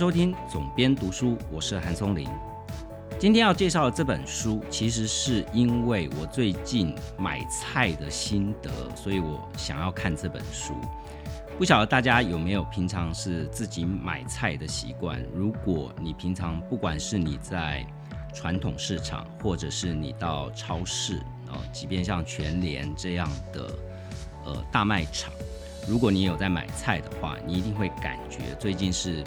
[0.00, 2.26] 收听总编读书，我是韩松林。
[3.18, 10.72] 今天要介绍的这本书，其实是因为我最近买菜的心得，所以我想要看这本书。
[11.58, 15.22] 不晓得大家有没有平常是自己买菜的习惯？
[15.34, 17.86] 如果你平常不管是你在
[18.32, 23.70] 传统市场，或者是你到超市啊，即便像全联这样的
[24.46, 25.30] 呃大卖场，
[25.86, 29.22] 如果你有在买菜的话，你一定会感觉最近是。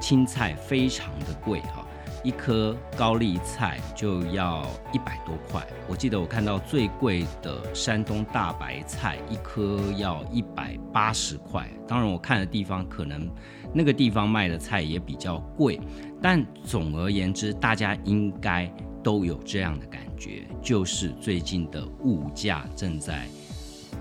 [0.00, 1.86] 青菜非常的贵哈，
[2.22, 5.66] 一颗高丽菜就要一百多块。
[5.88, 11.68] 我记得我看到最贵的山东大白菜，一颗要一百八十块。
[11.86, 13.28] 当然，我看的地方可能
[13.72, 15.80] 那个地方卖的菜也比较贵，
[16.22, 18.70] 但总而言之，大家应该
[19.02, 23.26] 都有这样的感觉，就是最近的物价正在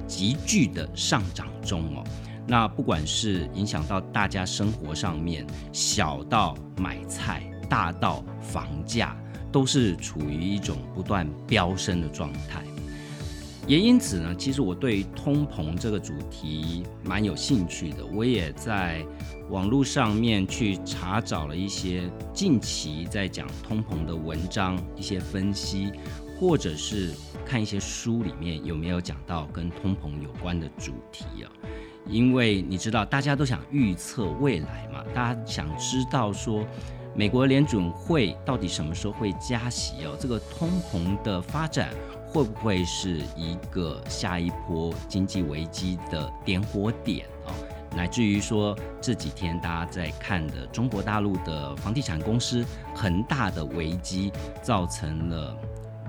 [0.08, 2.04] 急剧的上涨中哦。
[2.46, 9.18] 那不管是影响到大家生活上面，小到买菜，大到房价，
[9.52, 12.64] 都是处于一种不断飙升的状态。
[13.66, 18.06] 也因此呢，其实我对通膨这个主题蛮有兴趣的。
[18.06, 19.02] 我也在
[19.50, 25.94] 网络上面去查找了一些近期在讲通膨的文章，一些分析，
[26.38, 27.14] 或者是
[27.46, 31.48] 看一些书里面有没有讲到跟通膨有关的主题啊。
[32.08, 36.66] 因为你知道，大家都想预测未来嘛，大家想知道说，
[37.16, 40.16] 美国联准会到底什么时候会加息哦？
[40.20, 41.90] 这个通膨的发展
[42.28, 47.54] 会不会是一个下一波经济危机的点火点哦？
[47.96, 55.56] 乃至于说这几天大家在看的中国大陆的房地产公司恒大的危机，造成了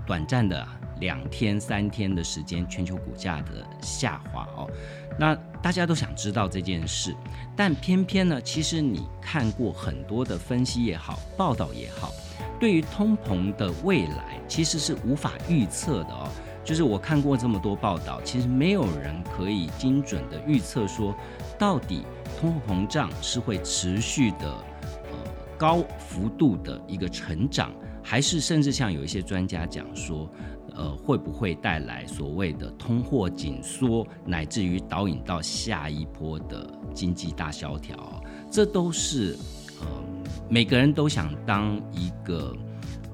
[0.07, 0.67] 短暂的
[1.01, 4.71] 两天三天的时间，全球股价的下滑哦。
[5.19, 7.15] 那大家都想知道这件事，
[7.57, 12.13] 但偏偏呢，其实你看过很多的分析也好，报道也好，
[12.59, 16.29] 对于通膨的未来其实是无法预测的哦。
[16.65, 21.15] 就是我看过这么多报道，其实没有人可以精准的预测说，
[21.59, 22.03] 到底
[22.41, 25.19] 通货膨胀是会持续的呃
[25.57, 27.71] 高幅度的一个成长，
[28.03, 30.29] 还是甚至像有一些专家讲说。
[30.77, 38.21] 呃，会不会带来所谓的通货紧缩，乃至于导引到下一波的经济大萧条？
[38.51, 39.37] 这都是
[39.81, 39.87] 呃，
[40.49, 42.57] 每个人都想当一个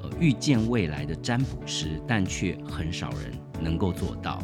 [0.03, 4.43] 呃预见未来的占卜师，但却很少人能够做到。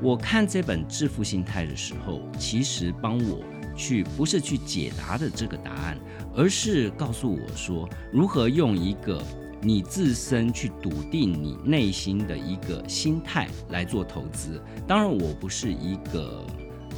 [0.00, 3.42] 我看这本《致富心态》的时候，其实帮我
[3.74, 5.98] 去不是去解答的这个答案，
[6.36, 9.20] 而是告诉我说如何用一个。
[9.64, 14.62] 你自身去笃定你内心的一个心态来做投资。
[14.86, 16.44] 当然，我不是一个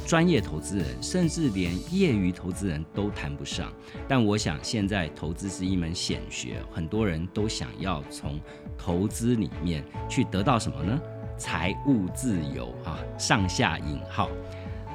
[0.05, 3.71] 专业投资人，甚至连业余投资人都谈不上。
[4.05, 8.37] 但我想，现在投资是一门显学，很多人都想要从
[8.77, 10.99] 投资里面去得到什么呢？
[11.37, 14.29] 财务自由啊，上下引号。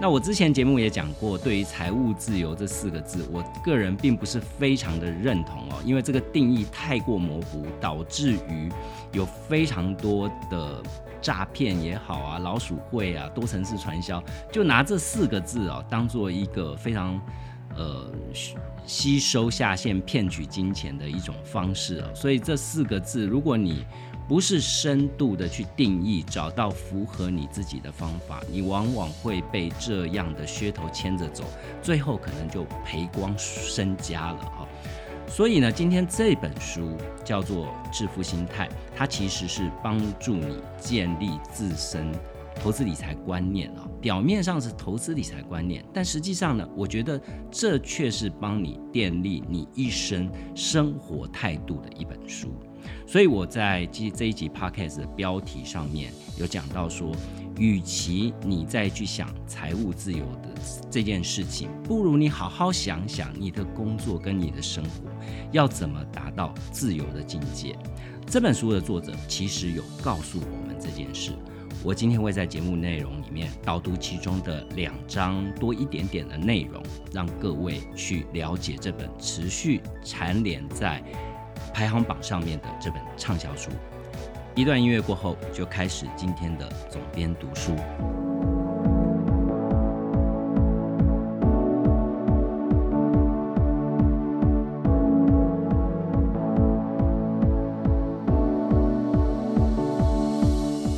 [0.02, 8.68] 那我之前节目也讲过，对于财务自由这四个字，我个人并不是非常的认同哦，因为这个定义太过模糊，导致于
[9.12, 10.82] 有非常多的
[11.20, 14.20] 诈骗也好啊，老鼠会啊，多层次传销，
[14.50, 17.20] 就拿这四个字哦当做一个非常
[17.76, 18.10] 呃
[18.84, 23.86] 吸收下线、骗取金钱的一种方式哦，所以这四个字，如果你
[24.32, 31.44] 不是深度的去定义，找到符合你自己的方法，你往往会被这样的噱头牵着走，
[31.82, 34.66] 最后可能就赔光身家了啊！
[35.28, 38.66] 所以呢，今天这本书叫做《致富心态》，
[38.96, 42.10] 它其实是帮助你建立自身
[42.54, 43.86] 投资理财观念啊。
[44.00, 47.20] 表面上是投资理财观念，但实际上呢，我觉得
[47.50, 52.50] 这却是帮你建立你一生生活态度的一本书。
[53.12, 57.14] 所以我在这这一集 podcast 的标题上面有讲到说，
[57.58, 60.48] 与其你再去想财务自由的
[60.90, 65.10] 这件事情，不如你好好想想你的工作跟你的生活
[65.50, 67.76] 要怎么达到自由的境界。
[68.26, 71.32] 这本书的作者其实有告诉我们这件事。
[71.84, 76.82] 我今天会在节目内容里面导读其中的两章多一点点的内容，
[77.12, 81.04] 让各位去了解这本持续蝉联在。
[81.72, 83.70] 排行榜上面的这本畅销书，
[84.54, 87.74] 一段音乐过后，就开始今天的总编读书。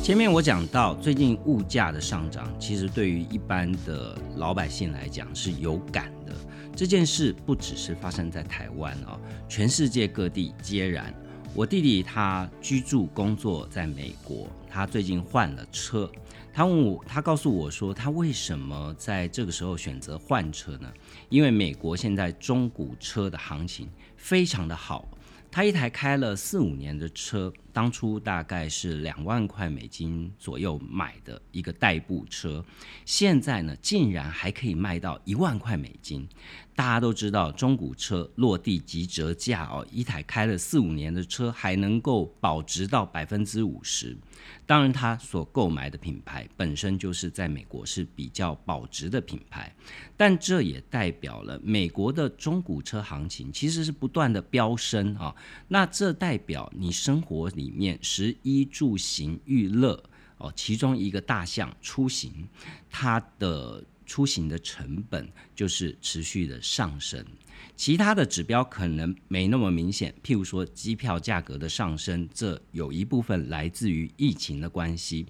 [0.03, 6.14] 前面我讲到，最近物价的上涨，其实对于一般的老百姓来讲是有感。
[6.75, 9.17] 这件事不只是发生在台湾哦，
[9.47, 11.13] 全世界各地皆然。
[11.53, 16.11] 我弟弟他居住工作在美国，他最近换了车。
[16.53, 20.91] 他问我，他告诉我说，他为什么在这个时候选择换车呢？
[21.29, 23.87] 因为美国现在中古车的行情
[24.17, 25.07] 非常的好。
[25.51, 32.63] 他一台开了四五年的车，当初大概是两万块美金左右买的一个代步车，
[33.05, 36.27] 现在呢，竟然还可以卖到一万块美金。
[36.75, 44.15] 大家都知道，中古车落地即折价哦，一台开了四五年的车还能够保值到百分之五十。
[44.65, 49.73] 当然，他所购买的品牌本身就是在美国是比较保值的品牌，
[50.17, 55.33] 但这也代表了美国的中古车行情其实是不断的飙升啊。
[55.69, 60.03] 那这代表你生活里面食衣住行娱乐
[60.39, 62.49] 哦，其中一个大项出行，
[62.89, 63.81] 它的。
[64.05, 67.25] 出行的成本就是持续的上升，
[67.75, 75.25] 其他的指标可能没那么明显，譬如说机票价格的上升，这有一部分来自于疫情的关系。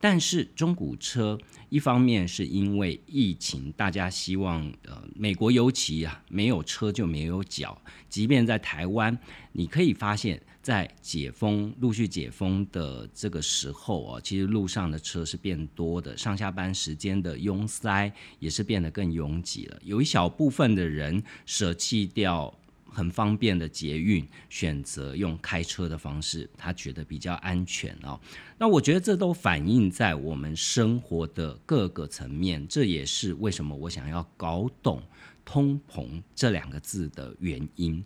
[0.00, 1.36] 但是中古车
[1.70, 7.82] 一方面是因为疫情，大家希望呃，美国尤其啊，没有车就没有脚。
[8.08, 9.18] 即便在台湾，
[9.50, 19.78] 你可以发现，在解封陆续解封的这个时候啊，其实路上的车是变多的，上下班时间的拥塞也是变得更拥挤了。
[19.82, 22.54] 有一小部分的人舍弃掉。
[22.90, 28.18] 很方便的捷运，选择用开车的方式，他觉得比较安全哦。
[28.58, 35.02] 那我觉得这都反映在我们生活的各个层面，这也是为什么我想要搞懂
[35.44, 38.02] “通膨”这两个字的原因。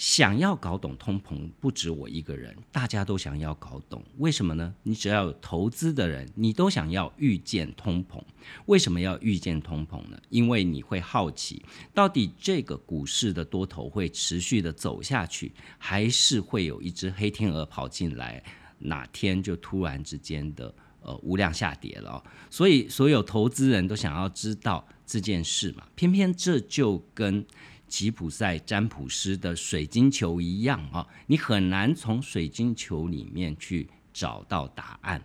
[0.00, 4.02] 想要搞懂通膨，不止我一个人，大家都想要搞懂。
[4.16, 4.74] 为什么呢？
[4.82, 8.18] 你只要有投资的人，你都想要预见通膨。
[8.64, 10.18] 为什么要预见通膨呢？
[10.30, 11.62] 因为你会好奇，
[11.92, 18.42] 到底这个股市的多头会持续的走下去，还是会有一只黑天鹅跑进来，
[18.78, 22.24] 哪天就突然之间的呃无量下跌了。
[22.48, 25.86] 所以所有投资人都想要知道这件事嘛。
[25.94, 27.44] 偏偏这就跟
[27.90, 35.20] 吉普赛占卜师的水晶球一样啊，你很难从水晶球里面去找到答案。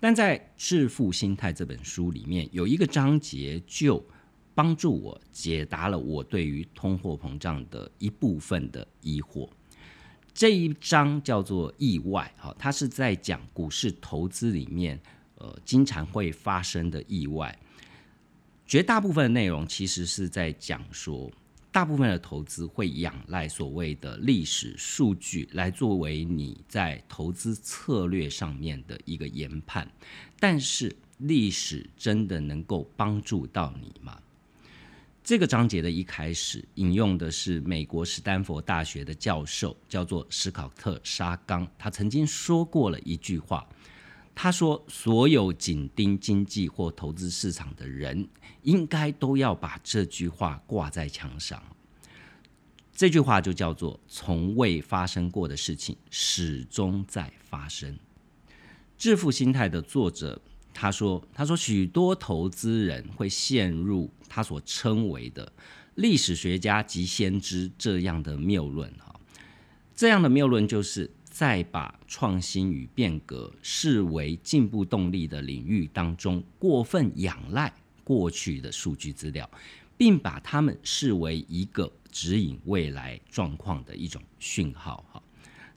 [0.00, 4.02] 但在《致富心态》这本书里面，有一个章节就
[4.54, 9.46] 帮助我解答了我对于通货膨胀的一部分的疑惑。
[10.32, 14.98] 这一章叫做“意外”哈，它是在讲股市投资里面
[15.36, 17.56] 呃经常会发生的意外。
[18.66, 21.30] 绝大部分的内容其实是在讲说。
[21.72, 29.90] 大部分的投资会仰赖所谓的历史数据来作为你在投资策略上面的一个研判，
[30.38, 34.20] 但是历史真的能够帮助到你吗？
[35.24, 43.66] 这个章节的一开始引用的是美国斯坦福大学的教授，叫做史考特·沙冈，他曾经说过了一句话。
[44.34, 48.26] 他说：“所有紧盯经济或投资市场的人，
[48.62, 51.62] 应该都要把这句话挂在墙上。
[52.94, 57.96] 这句话就叫做‘从未发生过的事情始终在发生’。
[58.96, 60.40] 致富心态的作者
[60.72, 65.52] 他说：‘他说许多投资人会陷入他所称为的
[65.96, 68.90] 历史学家及先知这样的谬论。
[68.98, 69.14] 哈，
[69.94, 77.72] 这样的谬论就是。’在把创新与变革视为进步动力的领域当中，过分仰赖
[78.04, 79.50] 过去的数据资料，
[79.96, 85.02] 并把它们视为一个指引未来状况的一种讯号。
[85.10, 85.22] 哈，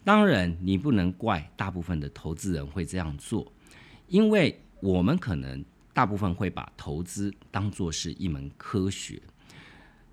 [0.04, 3.50] 当然你不能怪大部分的投资人会这样做，
[4.10, 9.22] 因为我们可能大部分会把投资当作是一门科学。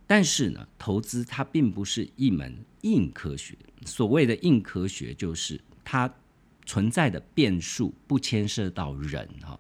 [0.06, 3.56] 但是呢，投资它并不是一门硬科学。
[3.85, 6.12] 所谓的硬科学，就是它
[6.66, 9.59] 存在的变数不牵涉到人哈。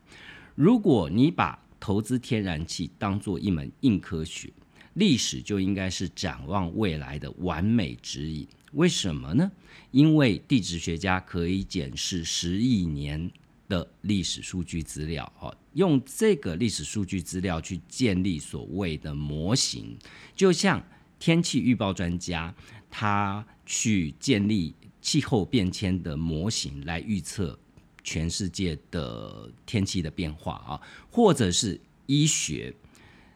[0.54, 4.52] 如果你把投资天然气当做一门硬科学，
[4.94, 8.46] 历史就应该是展望未来的完美指引。
[8.72, 9.50] 为什么呢？
[9.90, 13.30] 因为地质学家可以检视十亿年。
[13.68, 19.96] 的历史数据资料，哈，用这个历史数据资料去建立所谓的模型，
[20.34, 20.82] 就像
[21.18, 22.54] 天气预报专家，
[22.90, 27.58] 他去建立气候变迁的模型来预测
[28.04, 32.74] 全世界的天气的变化啊，或者是医学，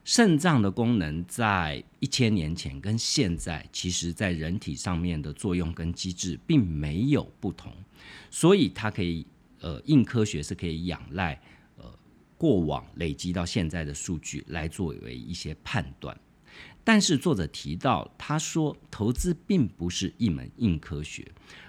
[0.05, 7.73] 肾脏的功能在一千年前跟现在，其实在人体上面的作用跟机制并没有不同，
[8.31, 9.26] 所以它可以。
[9.61, 11.40] 呃，硬科学是可以仰赖
[12.38, 16.19] 过往累积到现在的数据来作为一些判断，
[16.85, 21.26] 但是作者提到，他说投资并不是一门硬科学，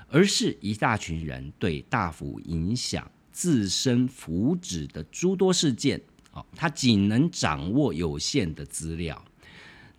[0.10, 6.02] 而是一大群人对大幅影响自身福祉的诸多事件。
[6.34, 9.26] 哦，他仅能掌握有限的资料，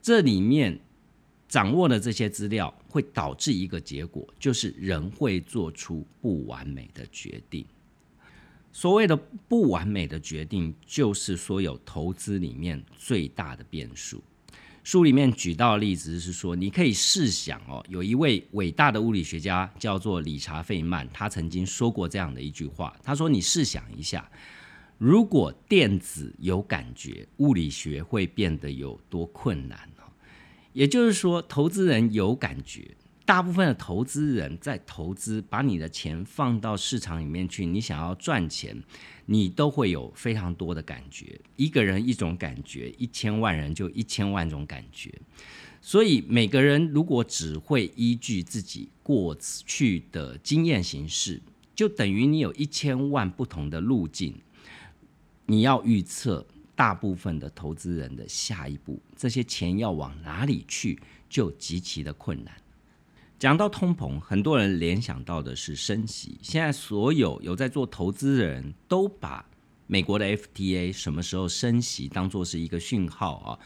[0.01, 0.79] 这里面
[1.49, 7.67] 掌握的这些资料会导致一个结果，就是人会做出不完美的决定。
[8.73, 9.17] 所谓的
[9.49, 14.23] 不完美的决定，就是所有投资里面最大的变数。
[14.85, 24.31] 书里面举到的例子是说，你可以试想哦，有一位伟大的物理学家叫做理查·费曼，他曾经说过这样的一句话：他说，你试想一下，
[24.97, 30.03] 如果电子有感觉，物理学会变得有多困难呢？
[30.73, 32.97] 也就是说，投资人有感觉。
[33.29, 38.83] 大部分的投资人在投资，把你的钱放到市场里面去，你想要赚钱，
[39.27, 41.39] 你都会有非常多的感觉。
[41.57, 45.13] 一个人一种感觉，一千万人就一千万种感觉。
[45.83, 51.39] 所以每个人如果只会依据自己过去的经验行事，
[51.77, 54.35] 就等于你有一千万不同的路径。
[55.45, 62.55] 你要预测大部分的投资人的下一步，这些钱要往哪里去，就极其的困难。
[63.39, 66.39] 讲到通膨，很多人联想到的是升息。
[66.43, 69.45] 现在所有有在做投资的人都把
[69.87, 73.59] 美国的 FTA 什么时候升息当做是一个讯号啊。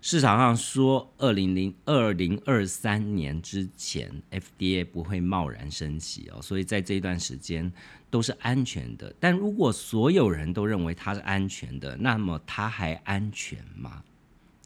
[0.00, 7.70] 市场上说，二零零二零二三年之前 FDA 不会贸然升息哦，所以在这一段时间
[8.08, 9.12] 都是安全的。
[9.18, 14.02] 但如果所有人都认为它是安全的，那么它还安全吗？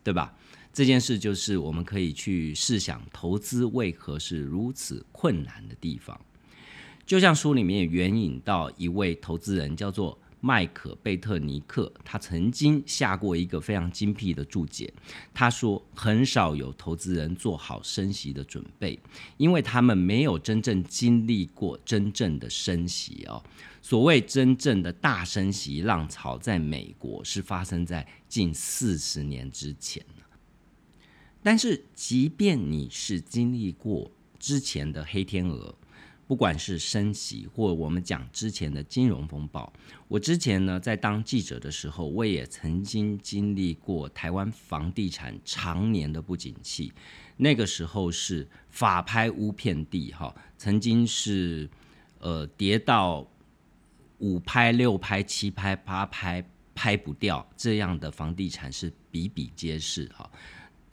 [0.05, 0.35] 对吧？
[0.75, 6.21] 这件事就是我们可以去试想，投资为何是如此困难的地方。
[7.07, 14.93] 就像书里面援引到一位投资人，叫做麦克贝特尼克，他曾经下过一个非常精辟的注解。
[15.33, 18.99] 他说，很少有投资人做好升息的准备，
[19.37, 23.40] 因为他们没有真正经历过真正的升息哦。
[23.81, 30.04] 所谓真正的大升息浪潮，在美国是发生在近四十年之前。
[31.45, 34.11] 但是，即便你是经历过
[34.41, 35.75] 之前的黑天鹅，
[36.27, 39.71] 不管是升息或我们讲之前的金融风暴，
[40.09, 46.91] 我之前呢在当记者的时候，我也曾经经历过台湾房地产常年的不景气。
[47.37, 51.69] 那个时候是法拍屋遍地，哈，曾经是
[52.21, 53.29] 呃跌到
[54.19, 56.43] 五拍、六拍、七拍、八拍
[56.75, 60.31] 拍不掉，这样的房地产是比比皆是，哈。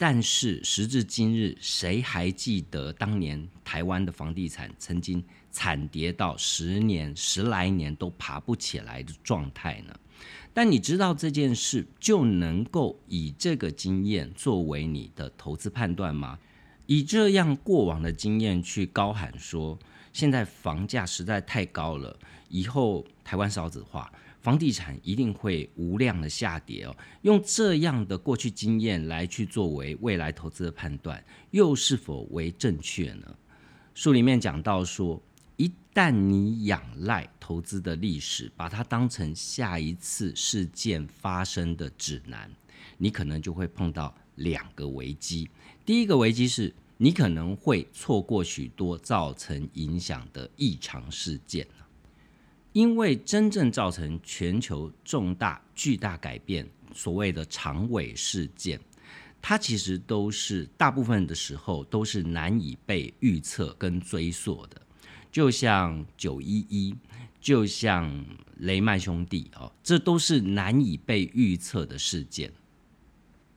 [0.01, 9.93] 但是时至今日，谁还记得当年台湾的房地产曾经惨跌到十年、十来年都爬不起来的状态呢？
[10.55, 16.39] 但你知道这件事就能够以这个经验作为你的投资判断吗？
[16.87, 19.77] 以这样过往的经验去高喊说，
[20.11, 22.17] 现在房价实在太高了，
[22.49, 24.11] 以后台湾少子化。
[24.41, 26.95] 房地产一定会无量的下跌哦。
[27.21, 33.35] 用这样的过去经验来去作为未来投资的判断，又是否为正确呢？
[33.93, 35.21] 书里面讲到说，
[35.57, 42.49] 一旦你仰赖投资的历史，把它当成下一次事件发生的指南，
[42.97, 45.47] 你可能就会碰到两个危机。
[45.85, 51.67] 第一个危机是你可能会错过许多造成影响的异常事件。
[52.73, 58.79] 因为真正造成全球重大巨大改变，所谓的长尾事件，
[59.41, 64.81] 它其实都是大部分的时候都是难以被预测跟追溯的。
[65.31, 66.95] 就像九一一，
[67.39, 68.25] 就像
[68.57, 72.51] 雷曼兄弟哦，这都是难以被预测的事件。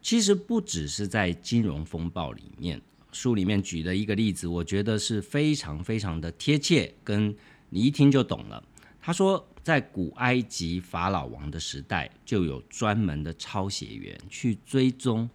[0.00, 2.80] 其实不只是在金融风暴里面，
[3.12, 7.34] 书里面举的一个例子，我觉得是非常非常的贴切，跟
[7.70, 8.62] 你一听就懂了。
[9.06, 15.28] 他说，在古埃及法老王的时代，就有专门的抄写员去追踪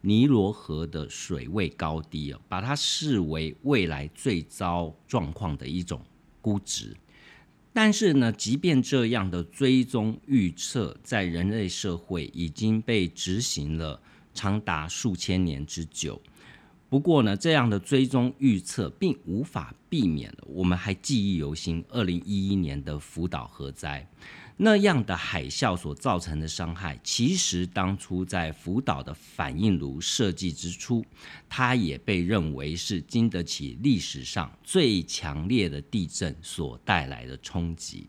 [0.00, 6.00] 尼罗河的水位高低哦，把它视为未来最糟状况的一种
[6.40, 6.96] 估值。
[7.72, 14.00] 但是呢，即便这样的追踪预测，在人类社会已经被执行了
[14.32, 16.22] 长达数千年之久。
[16.88, 20.32] 不过呢，这样的追踪预测并无法避免。
[20.46, 24.08] 我们还记忆犹新，二零一一年的福岛核灾，
[24.56, 31.04] 那样的海啸所造成的伤害，其实当初在福岛的反应炉设计之初，
[31.48, 38.06] 它也被认为是经得起历史上最强烈的地震所带来的冲击。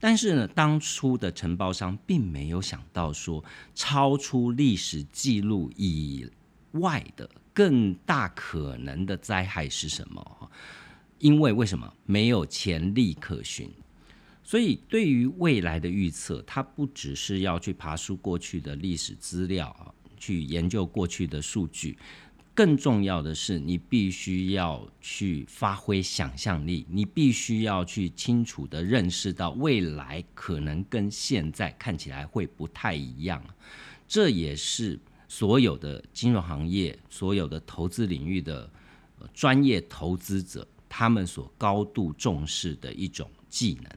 [0.00, 6.28] 但是呢，当初的承包商并没有想到说，超出历史记录以
[6.72, 10.50] 外的更大可能的灾害是什么？
[11.18, 13.70] 因为为什么没有前例可循？
[14.42, 21.96] 所以对于未来的预测，它不只是要去爬书过去的历史资料啊，去研究过去的数据。
[22.52, 33.42] 更重要的是，你必须要去发挥想象力，你必须要去清楚的认识到未来可能跟现在看起来会不太一样。
[34.08, 34.98] 这也是
[35.30, 38.68] 所有的金融行业、所有的投资领域的
[39.32, 43.88] 专业投资者他们所高度重视的一种技能。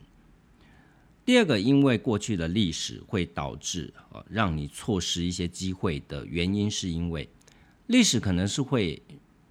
[1.25, 7.27] 第二个，因为过去的历史会导致呃让你错失一些机会的原因，是因为。
[7.87, 9.01] 历史可能是会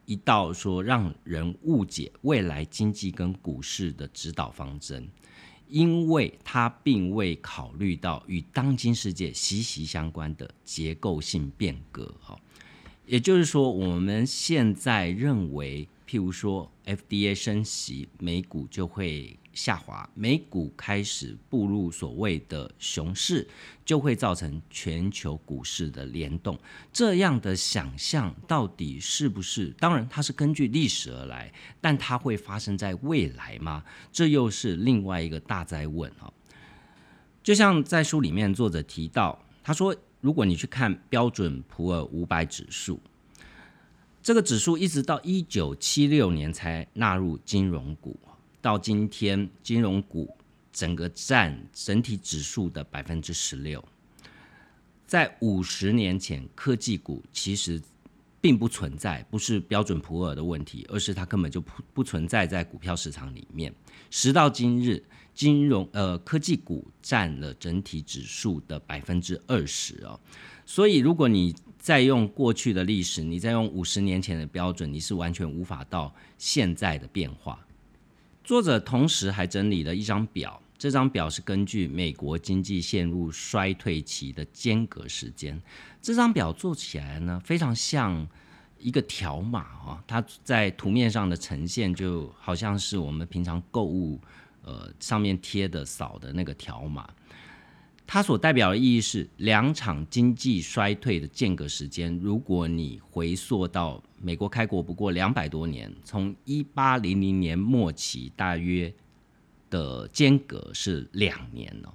[0.06, 5.08] 一道说让人误解未来经济跟股市的指导方针，
[5.72, 12.14] 因为他并未考虑到与当今世界息息相关的结构性变革。
[12.20, 12.38] 哈，
[13.06, 19.38] 也就是说，我们现在认为，譬如说 FDA 升息，美股就会。
[19.54, 23.46] 下滑，美股开始步入所谓的熊市，
[23.84, 26.58] 就会造成全球股市的联动。
[26.90, 29.68] 这样的想象到底是不是？
[29.78, 31.52] 当然，它是根据历史而来，
[31.82, 33.84] 但它会发生在未来吗？
[34.10, 36.32] 这又是另外一个大灾问啊！
[37.42, 42.98] 就像在书里面作者提到，他说，如果你去看标准普尔五百指数，
[44.22, 48.16] 这个指数一直到一九七六年才纳入金融股。
[48.60, 50.36] 到今天，金融股
[50.72, 53.84] 整个占整体指数的百分之十六。
[55.04, 57.82] 在五十年前，科技股其实
[58.40, 63.74] 并不存在，不是标准普尔的问题，而是它根本就不不存在在股票市场里面。
[64.08, 65.02] 时到今日，
[65.34, 70.18] 金融呃科技股占了整体指数的百分之二十哦。
[70.64, 77.58] 所以，如果你再用过去的历史，你再用五十年前的标准，你是完全无法到现在的变化。
[78.44, 85.60] 作者同时还整理了一张表，这张表是根据美国经济陷入衰退期的间隔时间。
[86.00, 88.26] 这张表做起来呢，非常像
[88.78, 94.20] 一个条码啊，它在图面上的呈现就好像是我们平常购物
[94.64, 97.08] 呃上面贴的扫的那个条码。
[98.06, 102.14] 它所代表的意义是两场经济衰退的间隔时间。
[102.18, 108.92] 如果你回溯到美国开国不过两百多年，从一八零零年末起，大约
[109.70, 111.94] 的间隔是两年了。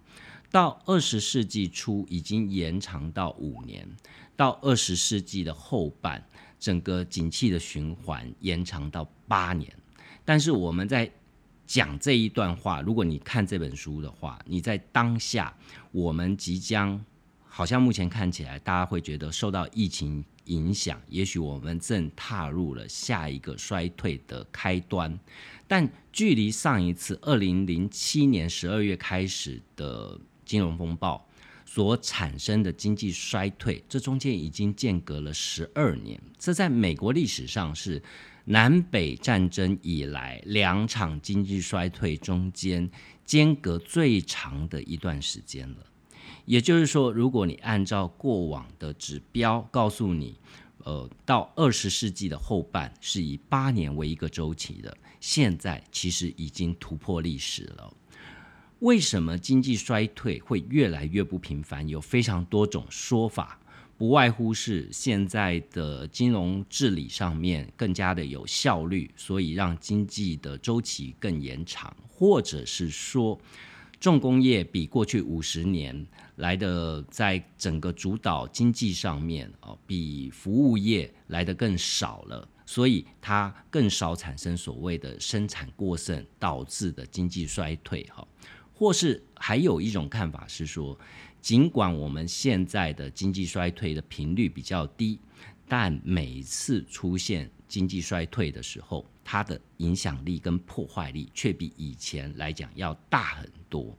[0.50, 3.88] 到二十世纪初已经延长到五年，
[4.36, 6.26] 到二十世纪的后半，
[6.58, 9.72] 整个景气的循环延长到八年。
[10.26, 11.12] 但是我们在
[11.67, 15.53] 讲这一段话，如果你看这本书的话，你在当下，
[15.91, 17.03] 我们即将
[17.45, 25.19] 好像目前看起来，大家会觉得受到疫情影响，也许我们正踏入了下一个衰退的开端。
[25.67, 31.27] 但距离上一次二零零七年十二月开始的金融风暴
[31.65, 38.01] 所产生的经济衰退，这中间已经间隔了十二年，这在美国历史上是。
[38.49, 42.89] 南北战争以来，两场经济衰退中间
[43.25, 45.86] 间隔最长的一段时间了。
[46.45, 50.39] 也就是说，如果你按照过往的指标告诉你，
[50.86, 57.93] 呃，到二十世纪的后半是以八年为一个周期的，现在其实已经突破历史了。
[58.79, 61.86] 为什么经济衰退会越来越不频繁？
[61.89, 63.60] 有非常多种说法。
[63.97, 73.39] 不外乎是现在的金融治理上面更加的有效率，所以让经济的周期更延长，或者是说
[73.99, 76.05] 重工业比过去五十年
[76.36, 88.27] 来的在整个主导经济上面哦，比服务业来的更少了，所以它更少产生所谓的生产过剩导致的经济衰退哈，
[88.75, 90.95] 或是还有一种看法是说。
[91.41, 95.17] 尽管我们现在的经济衰退的频率比较低，
[95.67, 103.95] 但每次出现经济衰退的时候，它的影响力跟破坏力却比以前来讲要大很多。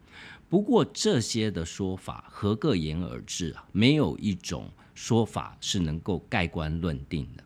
[0.51, 3.67] 不过这些的说法合个言而至啊？
[3.73, 7.45] 没有一种说法是能够盖棺论定的。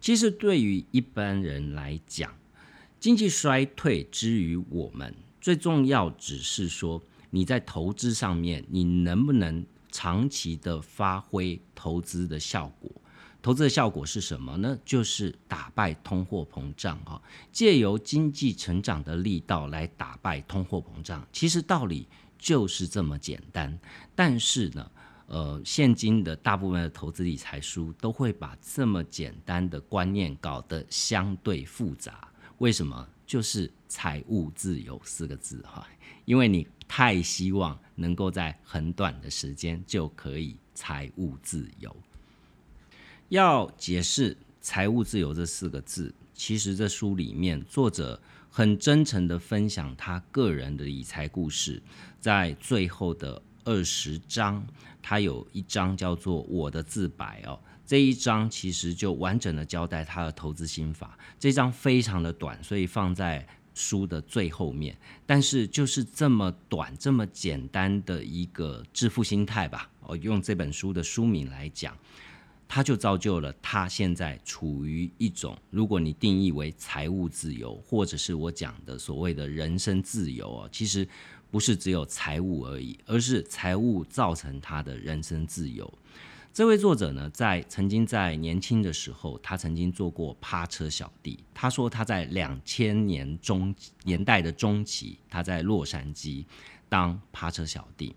[0.00, 2.36] 其实对于一般人来讲，
[2.98, 7.00] 经济衰退之于我们，最重要只是说。
[7.30, 12.90] 你在投资上面，你能不能长期的发挥投资的效果？
[13.42, 14.78] 投资的效果是什么呢？
[14.84, 17.20] 就是打败通货膨胀啊！
[17.50, 22.06] 借由经济成长的力道来打败通货膨胀，其实道理
[22.38, 23.78] 就是这么简单。
[24.14, 24.90] 但是呢，
[25.26, 32.28] 呃，现今的大部分的投资理财书都会把这么简单的观念搞得相对复杂。
[32.58, 33.08] 为什么？
[33.26, 35.86] 就是财务自由四个字哈，
[36.24, 41.96] 因为你太希望能够在很短的时间就可以财务自由。
[43.28, 51.80] 要解释财务自由这四个字，其实这书里面作者很真诚的分享他个人的理财故事，
[52.18, 54.66] 在最后的二十章，
[55.00, 57.56] 他有一章叫做“我的自白”哦。
[57.86, 63.46] 这一章其实就完整的交代他的投资心法，这章非常的短，所以放在
[63.80, 64.96] 书的最后面。
[65.24, 71.96] 但是就是这么短、这么简单的一个致富心态吧，我用这本书的书名来讲，
[72.68, 81.08] 他就造就了他现在处于一种，如果你定义为财务自由，或者是我讲的所谓的人生自由哦，其实
[81.50, 85.92] 不是只有财务而已，而是财务造成他的人生自由。
[86.52, 91.38] 这位作者呢，在曾经在年轻的时候，他曾经做过趴车小弟。
[91.54, 96.44] 他说他在两千年中年代的中期，他在洛杉矶
[96.88, 98.16] 当趴车小弟。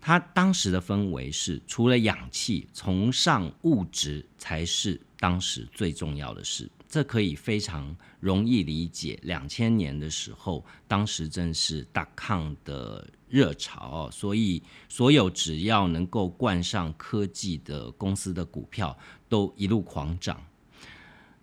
[0.00, 6.70] 他当时的氛围是，除了氧气，崇尚物质才是当时最重要的事。
[6.88, 9.18] 这可以非常容易理解。
[9.24, 18.96] 两千年的时候，当时正是大抗的热潮，所以所有只要能够冠上科技的公司的股票
[19.28, 20.40] 都一路狂涨。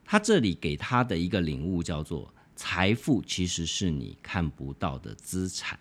[0.05, 5.79] 他这里给他的一个领悟叫做：财富其实是你看不到的资产。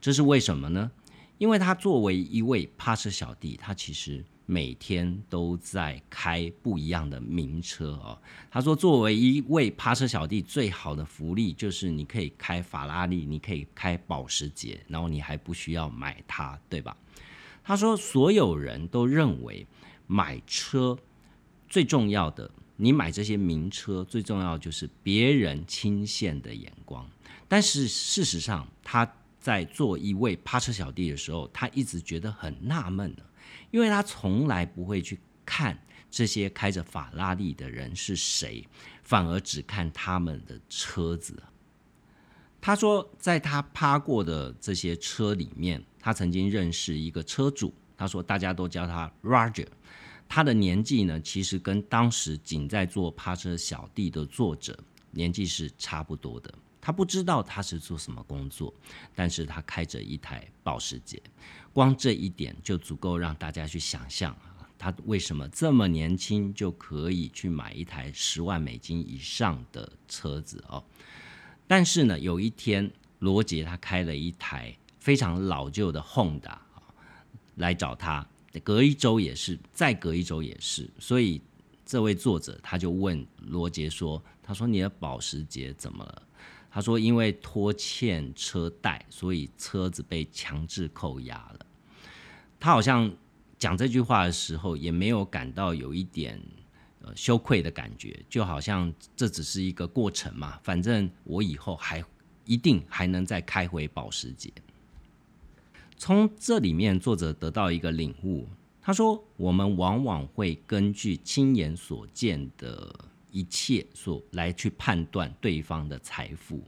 [0.00, 0.90] 这是为什么呢？
[1.38, 4.24] 因为他作为一位趴车小弟，他其实。
[4.50, 8.18] 每天都在开不一样的名车哦。
[8.50, 16.96] 他说，作为一位趴车小弟，最好的福利就是你可以开法拉利，你可以开保时捷，然后你还不需要买它，对吧？
[17.62, 19.66] 他说，所有人都认为
[20.06, 20.96] 买车
[21.68, 27.06] 最重要的，你买这些名车最重要就是别人倾羡的眼光。
[27.46, 29.06] 但是事实上，他
[29.38, 33.22] 在做一位趴车小弟的时候，他一直觉得很纳闷呢。
[33.70, 35.78] 因为他从来不会去看
[36.10, 38.66] 这些开着法拉利的人是谁，
[39.02, 41.42] 反而只看他们的车子。
[42.60, 47.72] 他说，在他趴过的这些车里面，他曾经认识一个车主。
[47.96, 49.66] 他说，大家都叫他 Roger。
[50.28, 54.78] 他的年纪呢，其实跟当时仅在做趴车小弟的作者
[55.10, 56.52] 年纪是差不多的。
[56.80, 58.72] 他不知道他是做什么工作，
[59.14, 61.20] 但是他开着一台保时捷，
[61.78, 70.82] 光这一点就足够让大家去想象啊，他为什么这么年轻就可以去买一台十万美金以上的车子哦？
[71.68, 76.56] 但是呢，有一天罗杰他开了一台非常老旧的 Honda
[77.54, 78.26] 来找他，
[78.64, 81.40] 隔一周也是，再隔一周也是，所以
[81.86, 86.22] 这位作者他就问罗杰说：“他说你的保时捷怎么了？”
[86.72, 91.66] 他说：“因为拖欠车贷，所以车子被强制扣押了。”
[92.58, 93.10] 他好像
[93.58, 96.40] 讲这句话的时候，也没有感到有一点
[97.02, 100.58] 呃羞愧的感觉，就好像这只是一个过程嘛。
[100.62, 102.04] 反正我以后还
[102.44, 104.52] 一定还能再开回保时捷。
[105.96, 108.46] 从这里面，作者得到一个领悟。
[108.80, 112.94] 他说：“我们往往会根据亲眼所见的。”
[113.30, 116.62] 一切所来去判断对方的财富，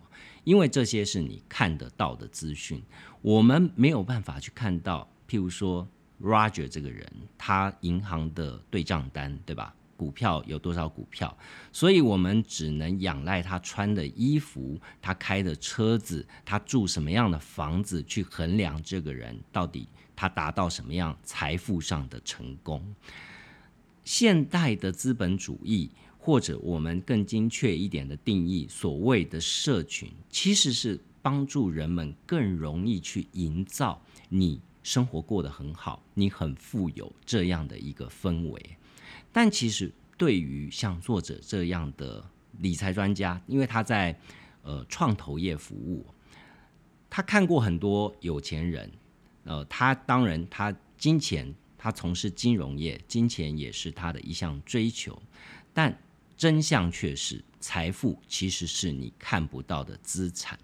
[0.44, 2.82] 因为这些是你看得到的资讯，
[3.22, 5.08] 我们没有办法去看到。
[5.30, 5.86] 譬如说
[6.20, 7.06] ，Roger 这个人，
[7.38, 9.72] 他银行的对账单，对吧？
[9.96, 11.36] 股票有多少股票？
[11.70, 22.82] 所以我们只能仰赖他穿的衣服，他开的车子，他住什么样的房子，去衡量这个人到底他达到什么样财富上的成功。
[24.02, 25.90] 现代的资本主义。
[26.22, 38.76] 或者我们更精确一点的定义，所谓的社群，其实是帮助人们更容易去营造你生活过得很好，你很富有这样的一个氛围。
[39.32, 42.24] 但其实对于像作者这样的
[42.58, 44.18] 理财专家，因为他在
[44.62, 46.06] 呃创投业服务，
[47.08, 48.90] 他看过很多有钱人，
[49.44, 55.20] 呃，他当然他金钱，他从事金融业，金钱也是他的一项追求，
[55.72, 55.98] 但。
[56.36, 60.58] 真相却是，财富其实是你看不到的资产。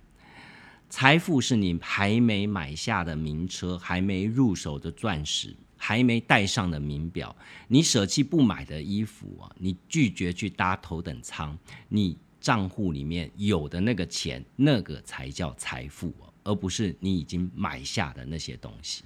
[0.88, 7.35] 财富是你还没买下的名车，还没入手的钻石，还没戴上的名表，
[7.68, 19.03] 你舍弃不买的衣服啊，你拒绝去搭头等舱，你账户里面有的那个钱，那个才叫财富而不是你已经买下的那些东西。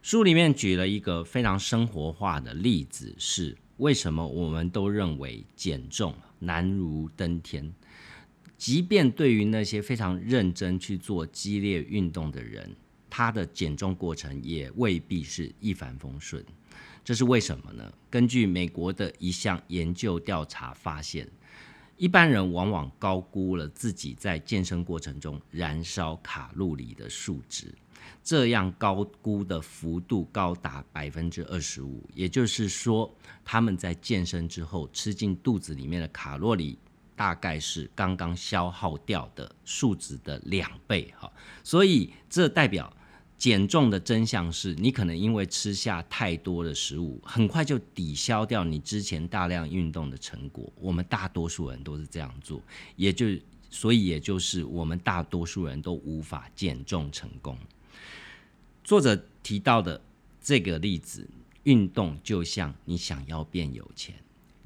[0.00, 7.70] 书里面举了一个非常生活化的例子，是为什么我们都认为减重难如登天？
[8.58, 12.68] 即便对于那些非常认真去做激烈运动的人，
[13.08, 16.44] 他的减重过程也未必是一帆风顺。
[17.04, 17.90] 这是为什么呢？
[18.10, 21.26] 根据美国的一项研究调查发现，
[21.96, 27.72] 一般人往往高估了自己在健身过程中燃烧卡路里的数值，
[28.24, 32.04] 这样高估的幅度高达百分之二十五。
[32.12, 33.10] 也就是说，
[33.44, 36.76] 他们在健身之后吃进肚子里面的卡路里。
[37.18, 41.28] 大概是刚刚消耗掉的数值的两倍哈，
[41.64, 42.96] 所以这代表
[43.36, 50.72] 减重的真相是你可能因为吃下太多的食物，很快就抵消掉你之前大量运动的成果。
[50.76, 52.62] 我们大多数人都是这样做，
[52.94, 53.26] 也就
[53.68, 57.58] 所以也就是我们大多数人都无法减重成功。
[58.84, 60.00] 作者提到的
[60.40, 61.28] 这个例子，
[61.64, 64.14] 运动就像你想要变有钱。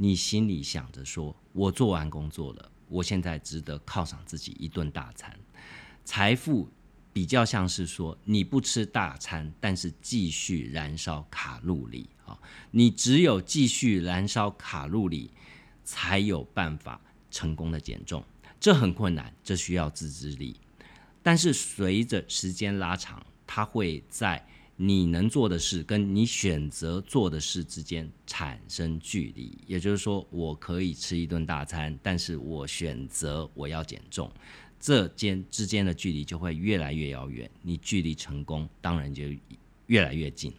[0.02, 5.32] 你心里想着说：“我做完工作了，我现在值得犒赏自己一顿大餐。”
[6.04, 6.68] 财富
[7.12, 12.36] 比较像是说，你不吃大餐，但是继续燃烧卡路里啊！
[12.72, 15.30] 你只有继续燃烧卡路里，
[15.84, 18.24] 才有办法成功的减重。
[18.58, 20.58] 这很困难，这需要自制力。
[21.22, 24.44] 但是随着时间拉长，它会在。
[24.84, 34.28] 你能做的事跟你选择做的事之间产生距离，也就是说，我可以吃一顿大餐，但是我选择我要减重，
[34.80, 39.22] 这间之间的距离就会越来越遥远，你距离成功当然就
[39.86, 40.52] 越来越近。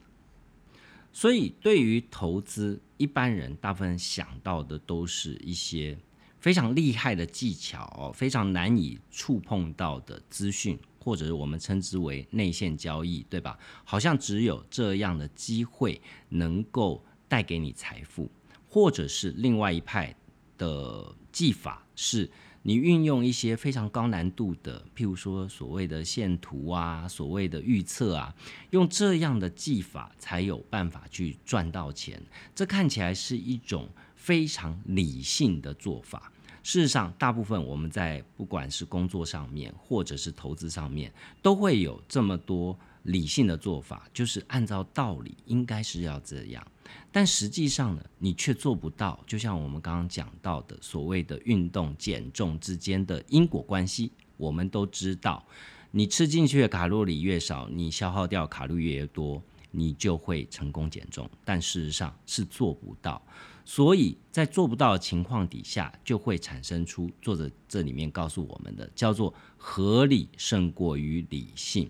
[1.11, 5.97] 所以，对于投资，一般人大部分想到的都是一些
[6.39, 10.79] 非常厉害的技巧，非常难以触碰到的资讯。
[11.03, 13.59] 或者是我们称之为内线交易，对吧？
[13.83, 18.31] 好像只有这样的机会能够带给你财富，
[18.69, 20.15] 或者是另外一派
[20.57, 22.29] 的技法，是
[22.61, 28.33] 你运用一些非常高难度的，譬如说所谓的线图啊，所谓的预测啊，
[28.69, 32.21] 用这样的技法才有办法去赚到钱。
[32.55, 36.31] 这看起来是一种非常理性的做法。
[36.63, 46.65] 事实上，大部分我们在不管是工作上面，或者是投资上面，都会有这么多理性的做法，就是按照道理应该是要这样，
[47.11, 49.21] 但实际上呢，你却做不到。
[49.27, 55.45] 就像我们刚刚讲到的所谓的运动减重之间的因果关系，我们都知道，
[55.91, 61.29] 你吃进去的卡路里越少，你消耗掉卡路里越多，你就会成功减重。
[61.43, 63.21] 但事实上是做不到。
[63.65, 71.89] 所以在做不到的情况底下，就会产生出作者这里面告诉我们的叫做合理胜过于理性。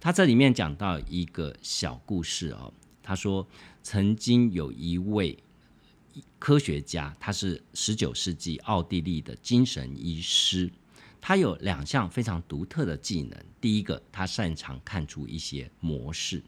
[0.00, 3.46] 他这里面讲到一个小故事哦，他说
[3.82, 5.38] 曾经有一位
[6.38, 10.70] 科学家，他是十九世纪奥地利的精神医师，
[11.20, 13.38] 他有两项非常独特的技能。
[13.60, 16.42] 第一个，他擅长看出一些模式。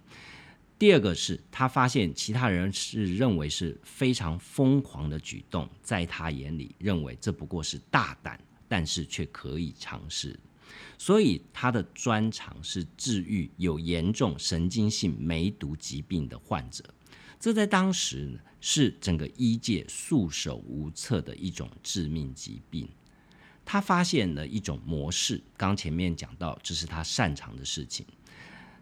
[0.79, 10.39] 第二个是他发现其他人是认为是非常疯狂的举动，在他眼里认为这不过是大胆，但是却可以尝试。
[10.97, 16.85] 所以他的专长是治愈有严重神经性梅毒疾病的患者，
[17.41, 22.89] 这在当时是整个医界束手无策的一种致命疾病。
[23.65, 28.07] 他发现了一种模式，刚前面讲到，这是他擅长的事情。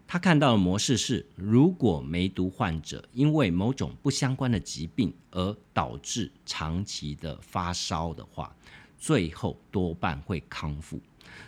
[0.09, 8.55] 他看到的模式是：如果梅毒患者因为某种不相关的疾病而导致长期的发烧的话，
[8.97, 11.01] 最后多半会康复。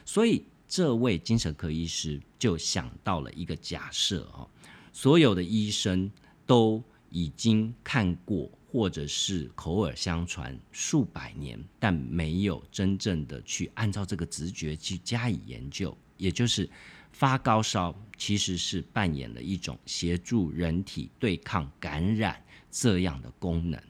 [0.04, 4.45] 所以，这位精神科医师就想到了一个假设：哦，
[4.91, 6.12] 所有的医生
[6.45, 16.69] 都已经看过，或者是口耳相传数百年，但没有真正的去按照这个直觉去加以研究，也就是。
[17.12, 23.82] 发高烧其实是扮演了一种协助人体对抗感染这样的功能，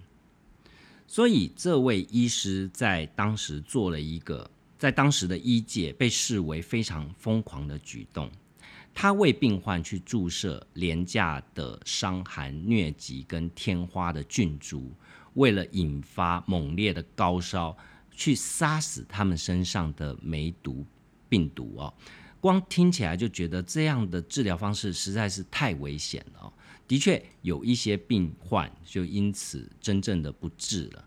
[1.07, 8.31] 所以这位医师在当时做了一个在当时的医界被视为非常疯狂的举动，
[8.93, 14.93] 他为病患去注射廉价的伤寒疟疾跟天花的菌株，
[15.33, 17.75] 为了引发猛烈的高烧，
[18.11, 20.85] 去杀死他们身上的梅毒
[21.27, 21.93] 病毒哦。
[22.41, 26.53] 光听起来就觉得这样的治疗方式实在是太危险了。
[26.87, 31.05] 的确，有一些病患就因此真正的不治了。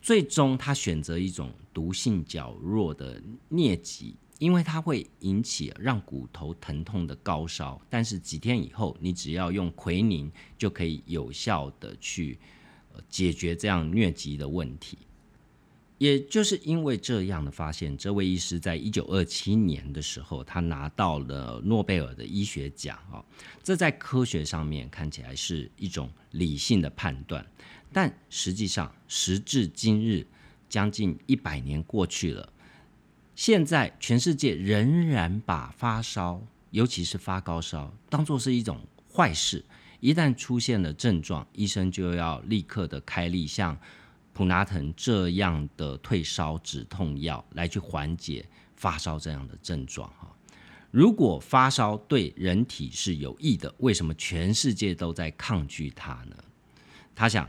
[0.00, 12.38] 最终，他选择一种毒性较弱的疟疾，因为它会引起让骨头疼痛的高烧，但是几天以后，你只要用奎宁就可以有效的去
[13.10, 14.96] 解决这样疟疾的问题。
[16.00, 23.22] 也就是因为这样的发现，这位医师在一九二七年的时候，他拿到了诺贝尔的医学奖啊。
[23.62, 27.44] 这在科学上面看起来是一种理性的判断，
[27.92, 30.26] 但实际上时至今日，
[30.70, 32.50] 将近一百年过去了，
[33.34, 38.80] 现在全世界仍然把发烧，尤其是发高烧，当做是一种
[39.12, 39.62] 坏事。
[40.00, 43.78] 一旦出现了症状，医生就要立刻的开立像。
[44.40, 48.42] 普拿疼这样的退烧止痛药来去缓解
[48.74, 50.34] 发烧这样的症状哈。
[50.90, 56.34] 如果发烧对人体是有益的，为什么全世界都在抗拒它呢？
[57.14, 57.46] 他想，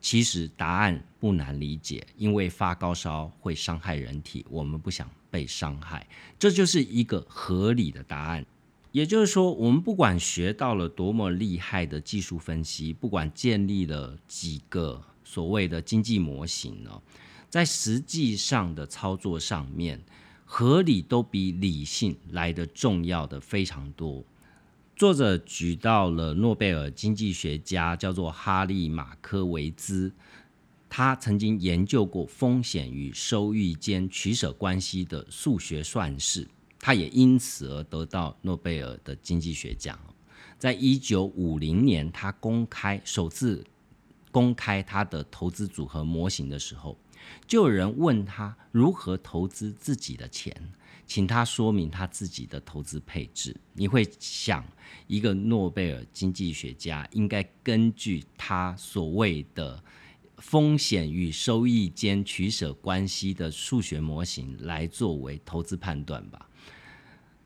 [0.00, 6.04] 其实答案不难理解，因为发高烧会伤害人体，我们不想被伤害，
[6.40, 8.44] 这就是一个合理的答案。
[8.90, 15.00] 也就是说，我们不管学到了多么厉害的技术分析，不管建立了几个。
[15.32, 16.90] 所谓的经济模型呢，
[17.48, 20.02] 在实际上的操作上面，
[20.44, 24.24] 合理都比理性来的重要的非常多。
[24.96, 30.12] 作者举到了诺贝尔经济学家叫做哈利马科维兹，
[30.88, 36.44] 他曾经研究过风险与收益间取舍关系的数学算式，
[36.80, 39.96] 他也因此而得到诺贝尔的经济学奖。
[40.58, 43.64] 在一九五零年，他公开首次。
[44.30, 46.96] 公开他的投资组合模型的时候，
[47.46, 50.54] 就有人问他如何投资自己的钱，
[51.06, 53.54] 请他说明他自己的投资配置。
[53.72, 54.64] 你会想，
[55.06, 59.82] 一个诺贝尔经济学家应该根据他所谓的
[60.38, 66.48] 风险与收益间取舍关系的数学模型来作为投资判断吧？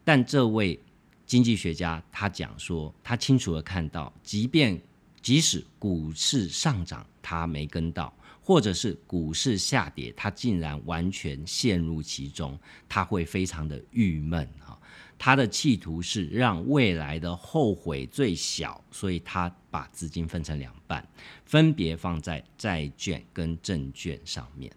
[0.04, 0.78] 但这位
[1.26, 4.80] 经济学家他讲说，他清楚的看到，即便
[5.24, 14.78] 即使股市上涨，他没跟到；或者是股市下跌，他竟然完全陷入其中，他会非常的郁闷哈。
[15.16, 21.08] 他的企图是让未来的后悔最小，所以他把资金分成两半，
[21.46, 24.70] 分别放在债券跟证券上面。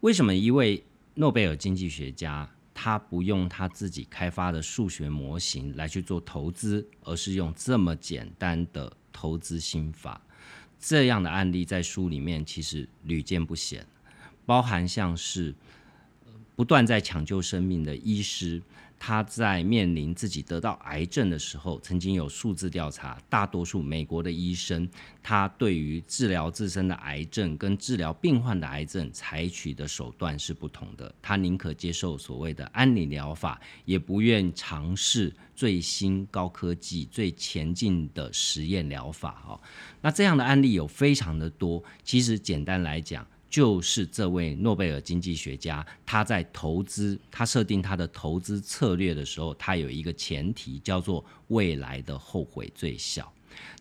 [0.00, 2.46] 为什么一位诺贝尔经济学家
[2.80, 8.92] 他不用他自己开发的数学模型来去做投资，而是用这么简单的？
[9.10, 10.20] 投资心法
[10.78, 13.84] 这样的案例在书里面其实屡见不鲜，
[14.46, 15.52] 包含像是
[16.54, 18.62] 不断在抢救生命的医师。
[18.98, 24.88] 他在面临自己得到癌症的时候，曾经有数字调查，大多数美国的医生，
[25.22, 31.14] 他对于治疗自身的癌症跟治疗病患的癌症采取的手段是不同的。
[31.22, 39.32] 他宁可接受所谓的安宁疗法，也不愿尝试最新高科技、最前进的实验疗法。
[39.46, 39.60] 哈，
[40.00, 41.82] 那这样的案例有非常的多。
[42.02, 43.26] 其实简单来讲。
[43.48, 53.32] 就是这位诺贝尔经济学家，他在投资，他设定他的投资策略的时候，他有一个前提叫做未来的后悔最小。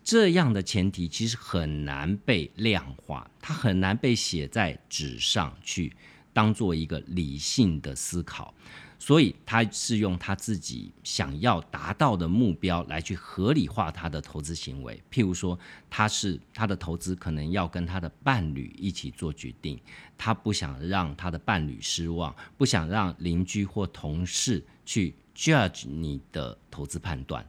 [0.03, 5.93] 这样的前提其实很难被量化，它很难被写在纸上去，
[6.31, 8.53] 当做一个理性的思考。
[8.99, 15.01] 所以他是用他自己想要达到的目标来去合理化他的投资行为。
[15.11, 15.57] 譬如说，
[15.89, 19.79] 他是他的投资可能要跟他的伴侣一起做决定，
[20.17, 27.45] 他不想让他的伴侣失望，不想让邻居或同事去 judge 你的投资判断。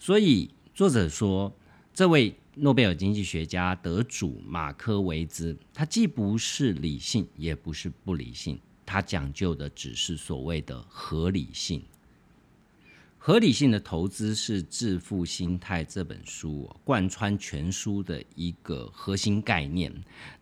[0.00, 1.50] 所以作者说，
[1.94, 8.58] 这位诺贝尔经济学家得主马科维兹，他既不是理性，也不是不理性。
[8.84, 11.82] 他讲究的只是所谓的合理性。
[13.18, 19.90] 合理性的投资是《致富心态》这本书贯穿全书的一个核心概念。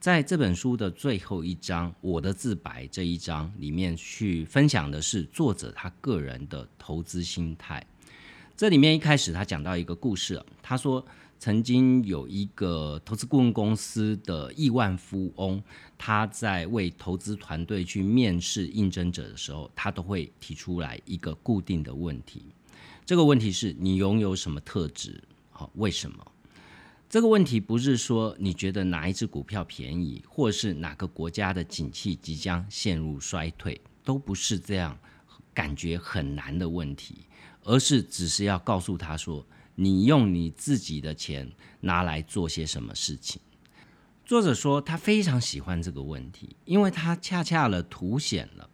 [0.01, 7.87] 在这本书的最后一章《我的自白》这一章里面，去分享的是作者他个人的投资心态。
[8.57, 11.05] 这里面一开始他讲到一个故事，他说。
[11.43, 15.61] 曾经有一个投资顾问公司的亿万富翁，
[15.99, 22.45] 他在为投资团队去面试应征者的时候，他都会提出来一个固定的问题。
[23.05, 25.21] 这个问题是你拥有什么特质？
[25.51, 26.25] 好，为什么？
[27.11, 34.97] 这个问题不是说你觉得哪一只股票便宜，或是哪个国家的景气即将陷入衰退，都不是这样
[35.53, 37.27] 感觉很难的问题，
[37.65, 39.45] 而是只是要告诉他说。
[39.75, 41.51] 你用你自己的钱
[41.81, 43.41] 拿来做些什么事情？
[44.25, 48.69] 作者说他非常喜欢这个问题，因为他恰恰了凸显了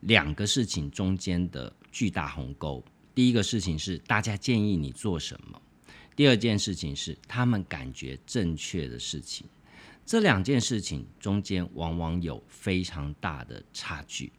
[0.00, 2.84] 两个事情中间的巨大鸿沟。
[3.14, 5.60] 第一个事情是大家建议你做什么，
[6.14, 9.46] 第二件事情是他们感觉正确的事情。
[10.04, 14.32] 这两件事情中间往往有非常大的差距。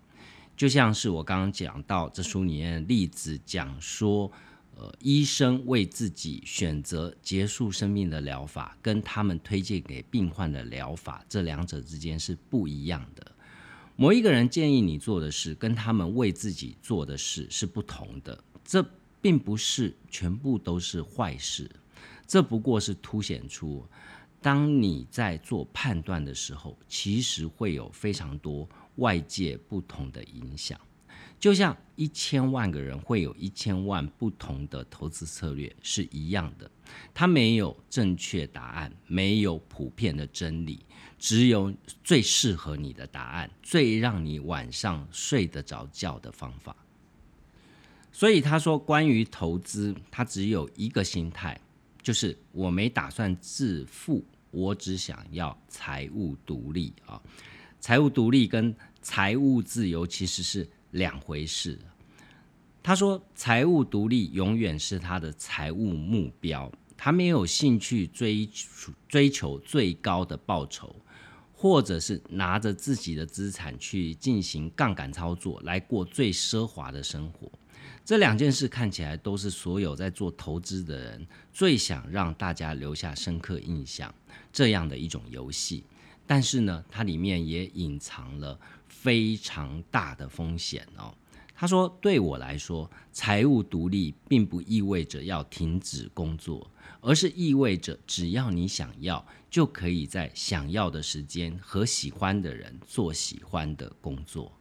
[0.56, 4.32] 就像是我刚刚讲到这书里面的例子，讲说，
[4.76, 13.32] 呃，医生为自己选择结束生命的疗法，跟他们推荐给病患的疗法，这两者之间是不一样的。
[13.96, 18.44] 某一个人建议你做的事，跟他们为自己做的事是不同的。
[18.64, 18.86] 这
[19.22, 21.70] 并不是全部都是坏事，
[22.28, 23.86] 这不过是凸显出，
[24.42, 28.68] 当你在做判断的时候，其实会有非常多。
[28.98, 30.80] 外界不同的影响，
[31.46, 36.68] 就像一千万个人会有一千万不同的投资策略是一样的。
[37.14, 40.84] 它没有正确答案，没有普遍的真理，
[41.20, 41.72] 只有
[42.04, 46.76] 最适合你的答案，最让你晚上睡得着觉的方法。
[48.12, 51.62] 所以他说，关于投资，他只有一个心态，
[52.02, 57.22] 就是我没打算致富，我只想要财务独立啊。
[57.80, 61.78] 财务独立跟财务自由其实是两回事。
[62.82, 68.48] 他说，财务独立永远是他的财务目标，他没有兴趣追
[69.08, 70.96] 追求最高的报酬，
[71.52, 77.52] 或者是拿着自己的资产去进行杠杆操作来过最奢华的生活。
[78.06, 84.14] 这两件事看起来都是所有在做投资的人最想让大家留下深刻印象
[84.54, 85.84] 这样的一种游戏。
[86.28, 88.60] 但是呢，它里面也隐藏了
[89.02, 91.14] 非常大的风险哦。
[91.58, 96.70] 他说：“对我来说，财务独立并不意味着要停止工作，
[97.00, 104.52] 而是意味着只要你想要，就可以在想要的时间和喜欢的人做喜欢的工作。”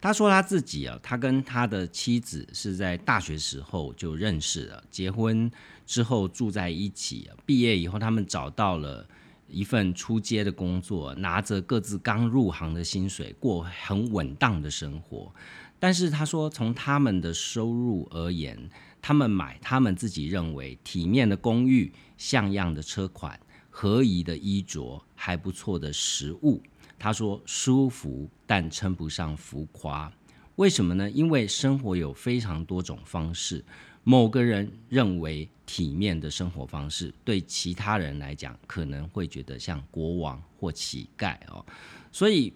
[0.00, 5.50] 他说他自己啊，他跟他的妻子是在大学时候就认识了，结婚
[5.86, 9.08] 之后住在一起，毕业以后他们找到了。
[9.48, 15.32] 一份出街的工作，拿着各自刚入行的薪水，过很稳当的生活。
[15.78, 18.58] 但是他说，从他们的收入而言，
[19.02, 23.38] 他们买他们自己认为体面的公寓、像样的车款、
[23.70, 26.62] 合宜的衣着、还不错的食物。
[26.98, 30.10] 他说舒服，但称不上浮夸。
[30.56, 31.10] 为什么呢？
[31.10, 33.62] 因为生活有非常多种方式。
[34.08, 41.66] 某个人认为体面的生活方式，对其他人来讲可能会觉得像国王或乞丐哦。
[42.12, 42.52] 所以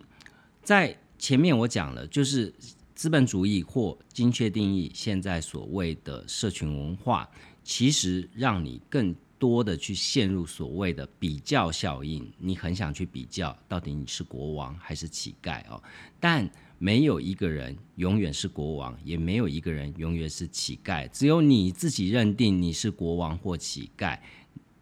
[0.62, 2.54] 在前面我讲了，就是
[2.94, 7.28] 资本主义或精确定义现在所谓的社群文化，
[7.64, 12.32] 其实让你更多的去陷入所谓的比较效应。
[12.38, 15.82] 你很想去比较，到底你是国王还是乞丐哦？
[16.20, 16.48] 但
[16.82, 21.06] 没有一个人永远是国王，也没有一个人永远是乞丐。
[21.10, 24.18] 只有你自己认定你是国王或乞丐，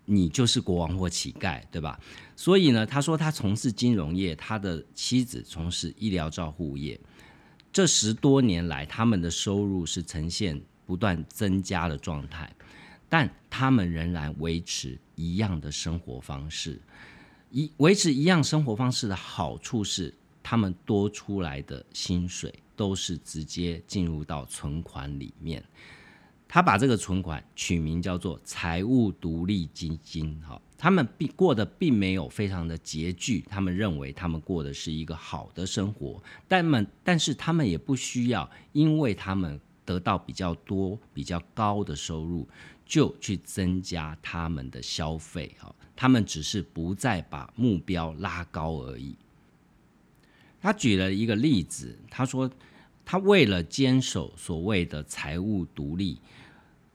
[0.05, 1.99] 你就是国王或乞丐，对吧？
[2.37, 6.99] 所以呢，他说他从事金融业，他的妻子从事医疗照护业。
[7.73, 12.49] 这十多年来，他们的收入是呈现不断增加的状态，
[13.09, 16.81] 但他们仍然维持一样的生活方式。
[17.51, 20.15] 一维持一样生活方式的好处是。
[20.51, 25.63] 他们多出来的薪水都是直接进入到存款里面，
[26.49, 30.41] 他把这个存款取名叫做财务独立基金。
[30.41, 42.49] 哈，他们并过得并没有非常的拮据，他们认为他们过的是一个好的生活，但们但是他们也不需要，因为他们得到比较多、比较高的收入，
[42.87, 45.55] 就去增加他们的消费。
[45.59, 49.15] 哈，他们只是不再把目标拉高而已。
[50.61, 52.51] 他举了一个例子，他说，
[53.05, 56.21] 他为了坚守所谓的财务独立，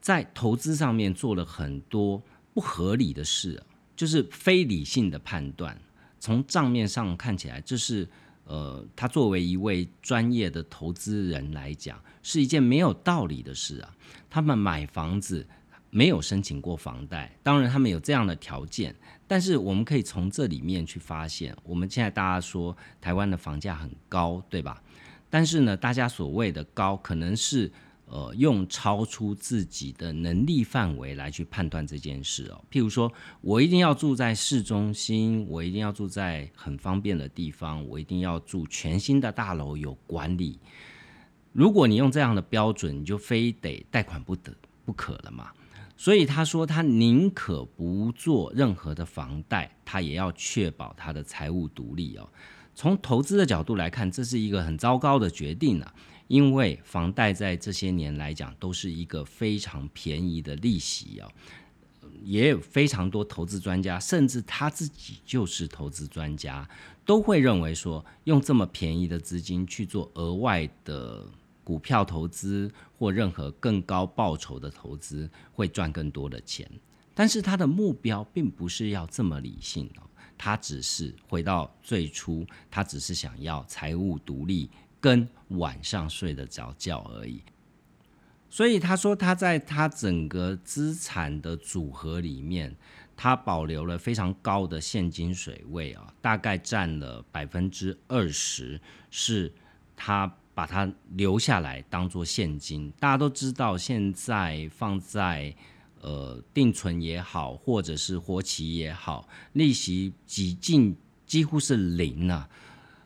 [0.02, 2.22] 在投资上面做了很多
[2.54, 3.64] 不合理的事，
[3.96, 5.80] 就是非理性的判断。
[6.20, 8.08] 从账面上看起来，这是
[8.46, 13.96] 呃，他作为一位专业的投资人来讲，是一件没有道理的事啊。
[14.30, 15.48] 他们买房子。
[15.96, 18.96] 没有申请过房贷，当然他们有这样的条件，
[19.28, 24.82] 但是我们可以从这里面去发现，我们现在大家说台湾的房价很高，对吧？
[25.30, 27.72] 但是呢，大家所谓的高，可能是
[28.08, 32.66] 呃用超出自己的能力范围来去判断这件事哦。
[32.72, 40.58] 譬如说我一定要住在市中心，我一定要住在很方便的地方，我一定要住全新的大楼有管理。
[41.52, 44.52] 如果你用这样的标准，你就非得贷款不得
[44.86, 45.52] 不可了嘛。
[46.04, 52.28] 所以他说，他宁可不做任何的房贷，他也要确保他的财务独立哦。
[52.76, 55.96] 从投资的角度来看，这是一个很糟糕的决定啊，
[56.28, 61.32] 因为房贷在这些年来讲都是一个非常便宜的利息哦，
[62.22, 66.68] 也有非常多投资专家，甚至他自己就是投资专家，
[67.06, 71.26] 都会认为说，用这么便宜的资金去做额外的
[71.64, 76.70] 股票投资或任何更高报酬的投资，会赚更多的钱。
[77.16, 80.04] 但是他的目标并不是要这么理性哦。
[80.38, 87.42] 他只是回到最初，他只是想要财务独立，跟晚上睡得着觉而已。
[88.50, 92.76] 所以他说，他在他整个资产的组合里面，
[93.16, 99.54] 他保留了非常高的现金水位啊，大概占了百分之二十，是
[99.96, 102.92] 他把它留下来当做现金。
[103.00, 105.56] 大家都知道，现在放在。
[106.06, 110.94] 呃，定存也好，或者是活期也好，利息几近
[111.26, 112.50] 几乎是零啊。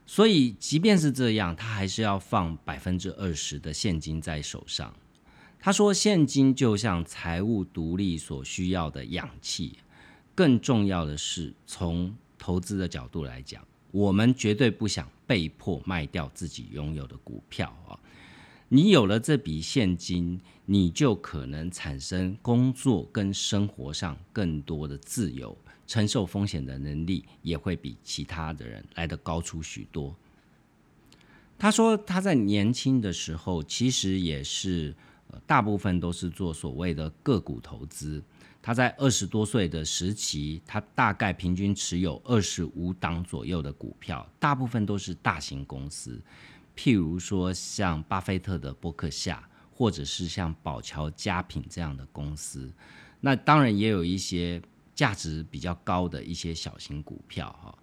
[0.08, 4.91] 所以即便是这样，他还是要放百分之二十的现金在手上。
[5.60, 9.78] 他说，现金就像财务独立所需要的氧气。
[10.34, 13.64] 更重要的是，从投资的角度来讲，
[13.98, 17.98] 我们绝对不想被迫卖掉自己拥有的股票啊。
[18.70, 30.16] 你有了这笔现金，你就可能产生工作跟生活上更多的自由，承受风险的能力也会比其他的人来得高出许多。
[31.58, 34.95] 他说他在年轻的时候，其实也是
[35.48, 38.22] 大部分都是做所谓的个股投资。
[38.68, 46.22] 他在二十多岁的时期，他大概平均持有二十五档左右的股票，大部分都是大型公司。
[46.76, 49.41] 譬如说，像巴菲特的伯克夏，
[49.72, 52.70] 或者是像宝桥佳品这样的公司，
[53.22, 54.61] 那当然也有一些
[54.93, 57.74] 价值比较高的一些小型股票哈。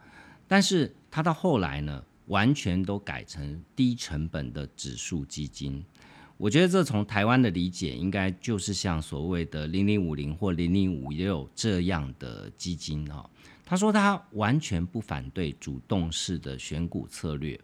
[0.46, 5.82] 但是他到后来呢，完全都改成低成本的指数基金。
[6.44, 13.26] 我觉得这从台湾的理解，应该就是像所谓的零零五零或零零五六这样的基金哈。
[13.64, 17.58] 他说他完全不反对主动式的选股策略。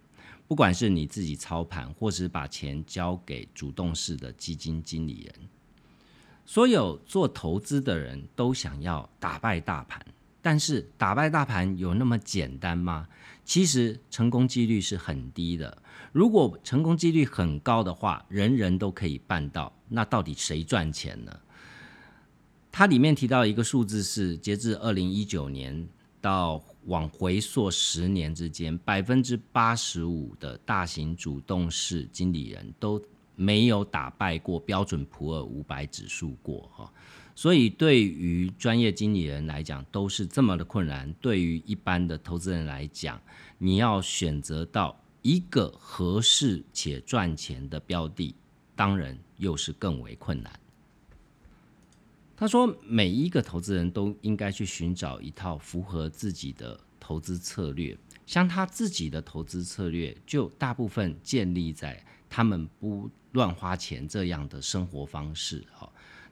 [0.49, 5.35] 不管是你自己操盘，或是把钱交给主动式的基金经理人，
[6.47, 10.03] 所有做投资的人都想要打败大盘，
[10.41, 13.07] 但是打败大盘有那么简单吗？
[13.51, 15.77] 其实成功几率是很低的。
[16.13, 21.37] 如果成功几率很高的话，人人都可以办到，那到底谁赚钱呢？
[22.71, 25.89] 它里面提到一个数字是，截至二零一九年
[26.21, 26.63] 到。
[26.87, 33.01] 往回溯十年之间，百分之八十五的大型主动式经理人都
[33.37, 36.91] 没有打败过标准普尔五百指数过哈，
[37.41, 41.11] 所以对于专业经理人来讲都是这么的困难。
[41.23, 43.19] 对于一般的投资人来讲，
[43.57, 48.35] 你要选择到一个合适且赚钱的标的，
[48.77, 50.53] 当然又是更为困难。
[52.37, 57.97] 他说：“每一个投资人都应该去寻找一套符合自己的投资策略。
[58.27, 65.65] 像他自己的投资策略，就大部分建立在他们不乱花钱这样的生活方式。
[65.73, 65.91] 哈，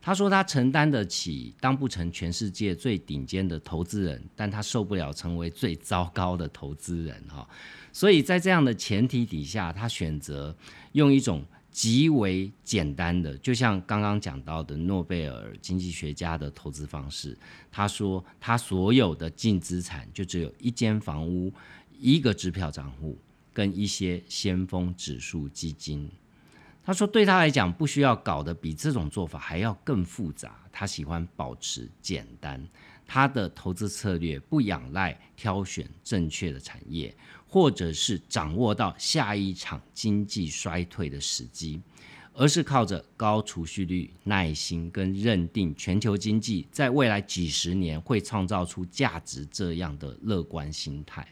[0.09, 7.23] 他说他承担得起当不成全世界最顶尖的投资人，但他受不了成为最糟糕的投资人。
[7.29, 7.47] 哈，
[7.93, 10.57] 所以在这样的前提底下，他选择
[10.93, 17.39] 用一种。”极为简单的，就像刚刚讲到的诺贝尔经济学家的投资方式。
[17.71, 21.53] 他说，他所有的净资产就只有一间房屋、
[22.01, 23.17] 一个支票账户
[23.53, 26.11] 跟一些先锋指数基金。
[26.89, 30.57] 他说，对他来讲，不需要搞得比这种做法还要更复杂。
[30.73, 32.67] 他喜欢保持简单。
[33.07, 37.15] 他的投资策略不仰赖挑选正确的产业。
[37.47, 41.79] 或者是掌握到下一场经济衰退的时机，
[42.33, 51.27] 而是靠着高储蓄率、耐心跟认定全球经济在未来几十年会创造出价值这样的乐观心态。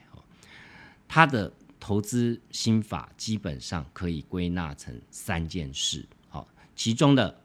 [1.09, 7.41] 他的投资心法基本上可以归纳成三件事，好，其中的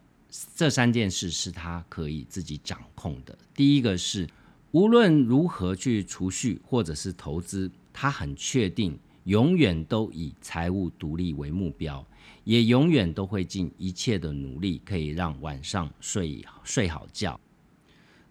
[0.56, 3.38] 这三件事是他可以自己掌控的。
[3.54, 4.28] 第一个是，
[4.72, 7.72] 无论如何去储蓄或者是投资。
[7.94, 12.04] 他很确定，永远都以财务独立为目标，
[12.46, 17.38] 也永远都会尽一切的努力，可以让晚上睡睡好觉。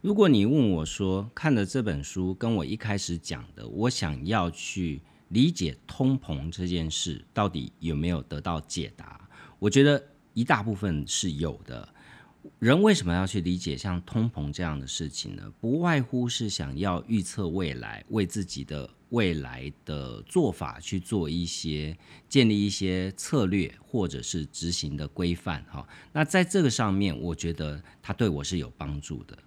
[0.01, 9.28] 如果你问我说，看了这本书，跟我一开始讲的，我想要去理解通膨这件事，到底有没有得到解答？
[9.58, 10.00] 我觉得
[10.34, 11.88] 一大部分是有的。
[12.58, 15.52] 人为什么要去理解像通膨这样的事情呢？
[15.60, 21.94] 不外乎是想要预测未来，为自己的未来的做法去做一些
[22.30, 25.62] 建立一些策略，或者是执行的规范。
[25.70, 29.38] 哈，那在这个上面，我觉得它对我是有帮助的。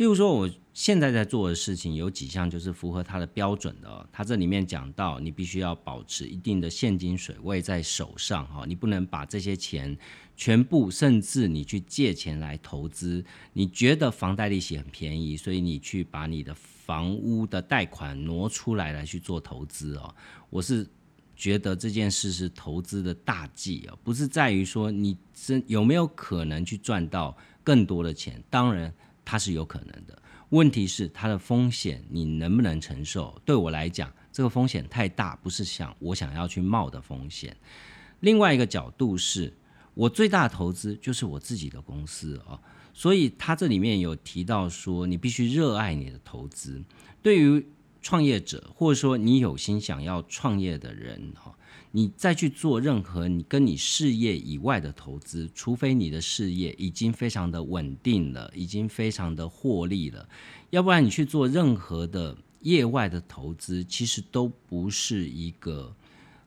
[0.00, 4.08] 譬如说，我现在在做的事情有几项就是符合它的标准的。
[4.10, 9.94] 它这里面讲到，你必须要保持一定的现金水位在手上，哈，你不能把这些钱
[10.34, 13.22] 全部，甚至你去借钱来投资。
[13.52, 20.14] 你觉得房贷利息很便宜，所以你去把你的房屋的贷款挪出来来去做投资哦。
[20.48, 20.88] 我是
[21.36, 28.90] 觉得这件事是投资的大忌啊，不是在于说你真有没有可能去赚到更多的钱，当然。
[29.30, 33.40] 它是有可能的，问题是它的风险你能不能承受？
[33.44, 37.56] 对我来讲，这个风险太大，不是想我想要去冒的风险。
[38.18, 39.56] 另外一个角度是，
[39.94, 42.58] 我最大的投资就是我自己的公司哦，
[42.92, 46.82] 所以它这里面有提到说，你必须热爱你的投资。
[47.22, 47.64] 对于
[48.02, 51.56] 创业者，或者说你有心想要创业的人哈。
[51.92, 60.28] 你再去做任何你跟你事业以外的投资，除非你的事业已经非常的稳定了，已经非常的获利了，
[60.70, 65.94] 要不然你去做任何的业外的投资，其实都不是一个，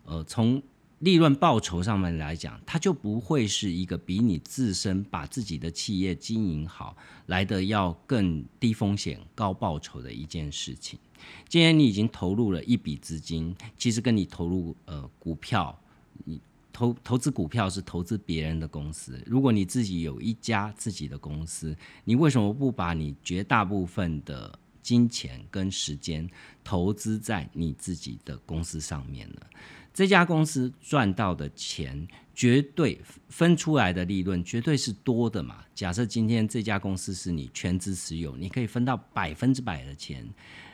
[0.05, 0.61] 呃，从
[0.99, 10.97] 利润报酬上面来讲，它就不会是一个比你自身把自己的企业经营好来的要更低风险高报酬的一件事情。
[11.47, 15.77] 今天你已经投入了一笔资金，其实跟你投入呃股票，
[16.25, 16.39] 你
[16.71, 19.21] 投投资股票是投资别人的公司。
[19.25, 26.27] 如果你自己有一家自己的公司，你为什么不把你绝大部分的金钱跟时间
[26.63, 29.41] 投资在你自己的公司上面呢？
[29.93, 32.99] 这家公司赚到的钱，绝对
[33.29, 35.63] 分出来的利润绝对是多的嘛。
[35.75, 40.27] 假设今天这家公司是你全资持有，你可以分到百分之百的钱。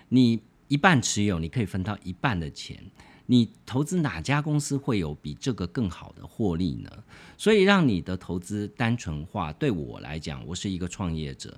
[0.09, 2.83] 你一半持有，你可以分到一半的钱。
[3.27, 6.89] 你投资哪家公司会有比这个更好的获利呢？
[7.37, 9.53] 所以让你的投资单纯化。
[9.53, 11.55] 对我来讲，我是一个创业者，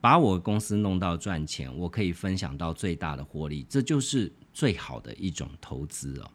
[0.00, 6.28] 把我公司弄到赚钱，我可以分享到最大的获利，这就是最好的一种投资哦。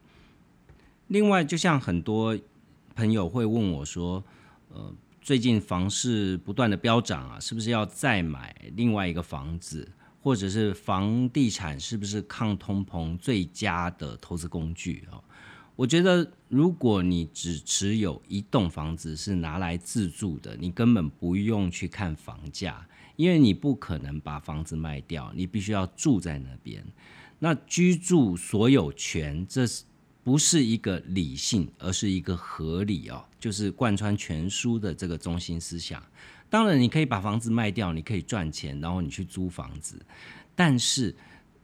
[1.08, 2.38] 另外，就像很多
[2.94, 4.24] 朋友会问我说，
[4.70, 4.90] 呃，
[5.20, 9.86] 最近房市不断的飙涨啊，是不是要再买另外一个房子？
[10.22, 15.20] 或者是房地产是不是抗通膨最佳的投资工具啊？
[15.74, 26.84] 我觉得，如果你只持有一栋房子是拿来自住的，你根本不用去看房价，因为你不可能把房子卖掉，你必须要住在那边。
[27.38, 29.82] 那居住所有权，这是
[30.22, 33.24] 不是一个理性，而是一个合理哦？
[33.40, 36.00] 就是贯穿全书的这个中心思想。
[36.52, 39.98] 当然，你可以把房子卖掉，你可以赚钱，然后你去租房子。
[40.54, 41.16] 但是，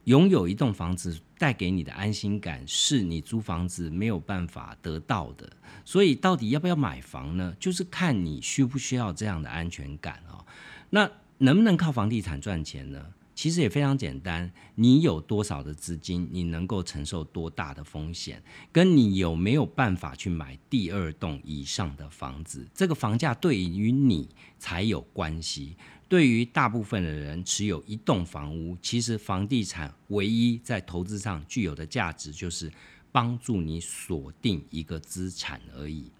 [0.05, 5.47] 拥有一栋房子带给你的安心感，是你租房子没有办法得到的。
[5.85, 7.55] 所以，到底要不要买房呢？
[7.59, 10.43] 就是看你需不需要这样的安全感啊。
[10.89, 13.05] 那能不能靠房地产赚钱呢？
[13.39, 24.27] 其实也非常简单，你有多少的资金，你能够承受多大的风险，跟你有没有办法去买第二栋以上的房子，这个房价对于你
[24.57, 25.77] 才有关系。
[26.09, 32.69] 对于大部分的人持有一栋房屋，其实房地产唯一在投资上具有的价值，就是
[33.09, 36.11] 帮助你锁定一个资产而已。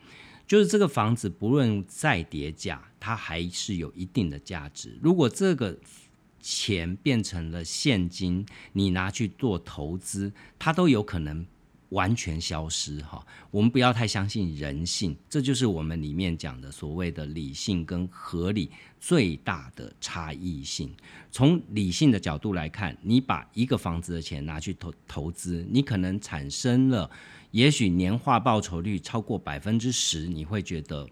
[0.48, 4.98] 就是这个房子不论再跌价，它还是有一定的价值。
[5.02, 5.78] 如果这个
[6.42, 11.46] 钱变成了现金，你拿去做投资，它都有可能
[11.90, 13.26] 完全消失哈。
[13.52, 18.70] 我们不要太相信人性，这就是我们里面讲的所谓的理性跟合理
[19.00, 20.94] 最大的差异性。
[21.32, 27.10] 从理性的角度来看，你把一个房子的钱拿去投投资，你可能产生了，
[27.52, 31.08] 也许年化报酬率超过百分之十，你会觉得。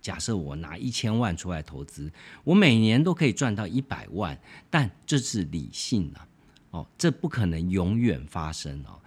[0.00, 2.10] 假设我拿一千万出来投资，
[2.44, 6.28] 我每年都可以赚到一百万，但这是理性啊，
[6.70, 8.98] 哦，这不可能永远发生哦。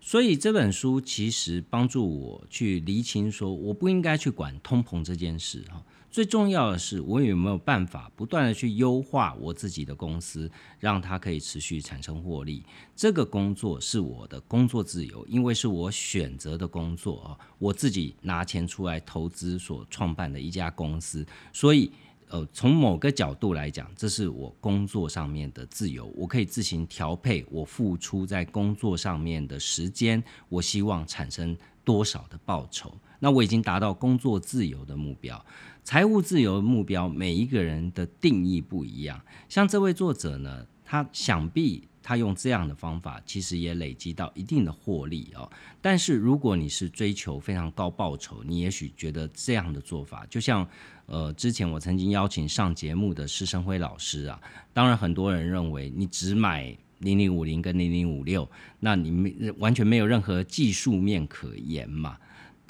[0.00, 5.82] 所以这本书其实帮助我去厘清，说我不应该去管通膨这件事哈。
[6.12, 10.48] 最重要的是，我有没有办法不断的去优化我自己的公司，
[10.78, 12.62] 让它可以持续产生获利？
[12.94, 21.90] 这个工作是我的工作自由，因为是我选择的工作啊，我自己拿钱出来投资所创办的一家公司，所以
[22.28, 32.92] 呃，从某个角度来讲，这是我工作上面的自由，我可以自行调配我付出在工作上面的时间，我希望产生多少的报酬。
[33.18, 35.42] 那我已经达到工作自由的目标。
[35.84, 39.20] 财务自由目标，每一个人的定义不一样。
[39.48, 41.82] 像这位作者呢，他想必。
[42.04, 45.48] 他用这样的方法，其实也累积到一定的获利哦。
[45.80, 50.68] 但是如果你是追求非常高报酬，你也许觉得这样的做法，就像
[51.06, 54.40] 呃之前我曾经邀请上节目的施生辉老师啊，
[54.72, 62.18] 当然很多人认为你只买零零五零跟零零五六，那你没完全没有任何技术面可言嘛。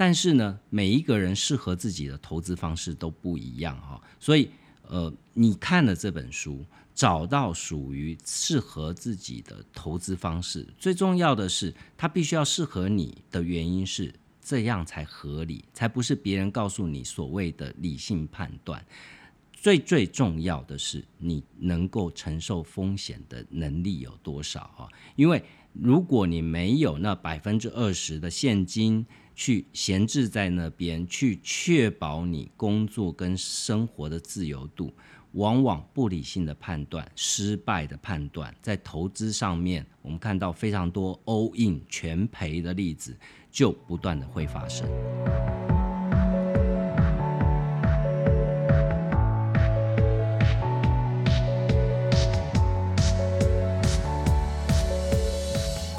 [0.02, 4.50] 但是呢，每一个人适合自己的投资方式都不一样哈，所以
[4.88, 6.64] 呃，你看了这本书。
[6.94, 18.84] 找到属于适合自己的投资方式，最重要的是，它必须要适合你的原因是这样才合理，才不是别人告诉你所谓的理性判断。
[19.54, 24.86] 最最重要的是，你能够承受风险的能力有多少啊？
[25.16, 25.42] 因为
[25.72, 34.92] 如果你没有那百分之二十的现金去闲置在那边，去确保你工作跟生活的自由度。
[35.32, 43.16] 往往不理性的判断、失败的判断，在投资上面，我们看到非常多 all in 全赔的例子，
[43.50, 44.86] 就不断的会发生。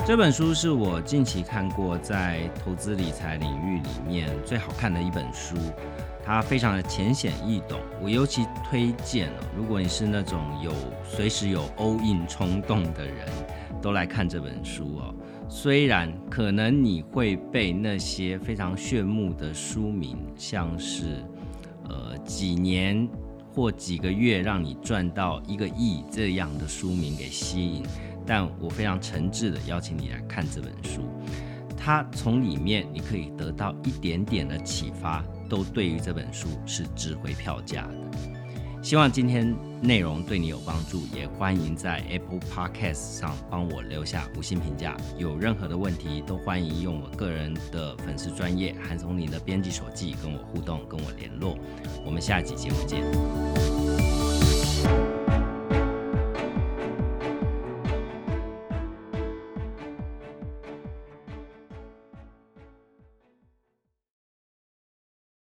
[0.06, 5.56] 这本书是我近期看过在投资理财领域里面最好看的一本书。
[6.22, 9.34] 它非常的浅显易懂，我尤其推荐哦。
[9.56, 10.74] 如果你是那种有
[11.06, 13.26] 随时有 all in 冲动的人，
[13.82, 15.16] 都来看这本书哦。
[15.48, 21.24] 虽然可能你会被那些非常炫目的书名，像是
[21.88, 23.08] 呃几年
[23.54, 27.84] 或几个月让你赚到一个亿这样的书名给吸引，
[28.26, 31.02] 但我非常诚挚的邀请你来看这本书。
[31.78, 35.24] 它从里面你可以得到一点点的启发。
[35.50, 37.94] 都对于这本书是值回票价的。
[38.82, 44.98] 希望今天内容对你有帮助，也欢迎在 Apple Podcast 上帮我留下五星评价。
[45.16, 51.56] 有任何的问题，都欢迎用我个人的粉丝专业韩松林的编辑手记跟我互动，跟我联络。
[52.04, 53.04] 我们下一集节目见。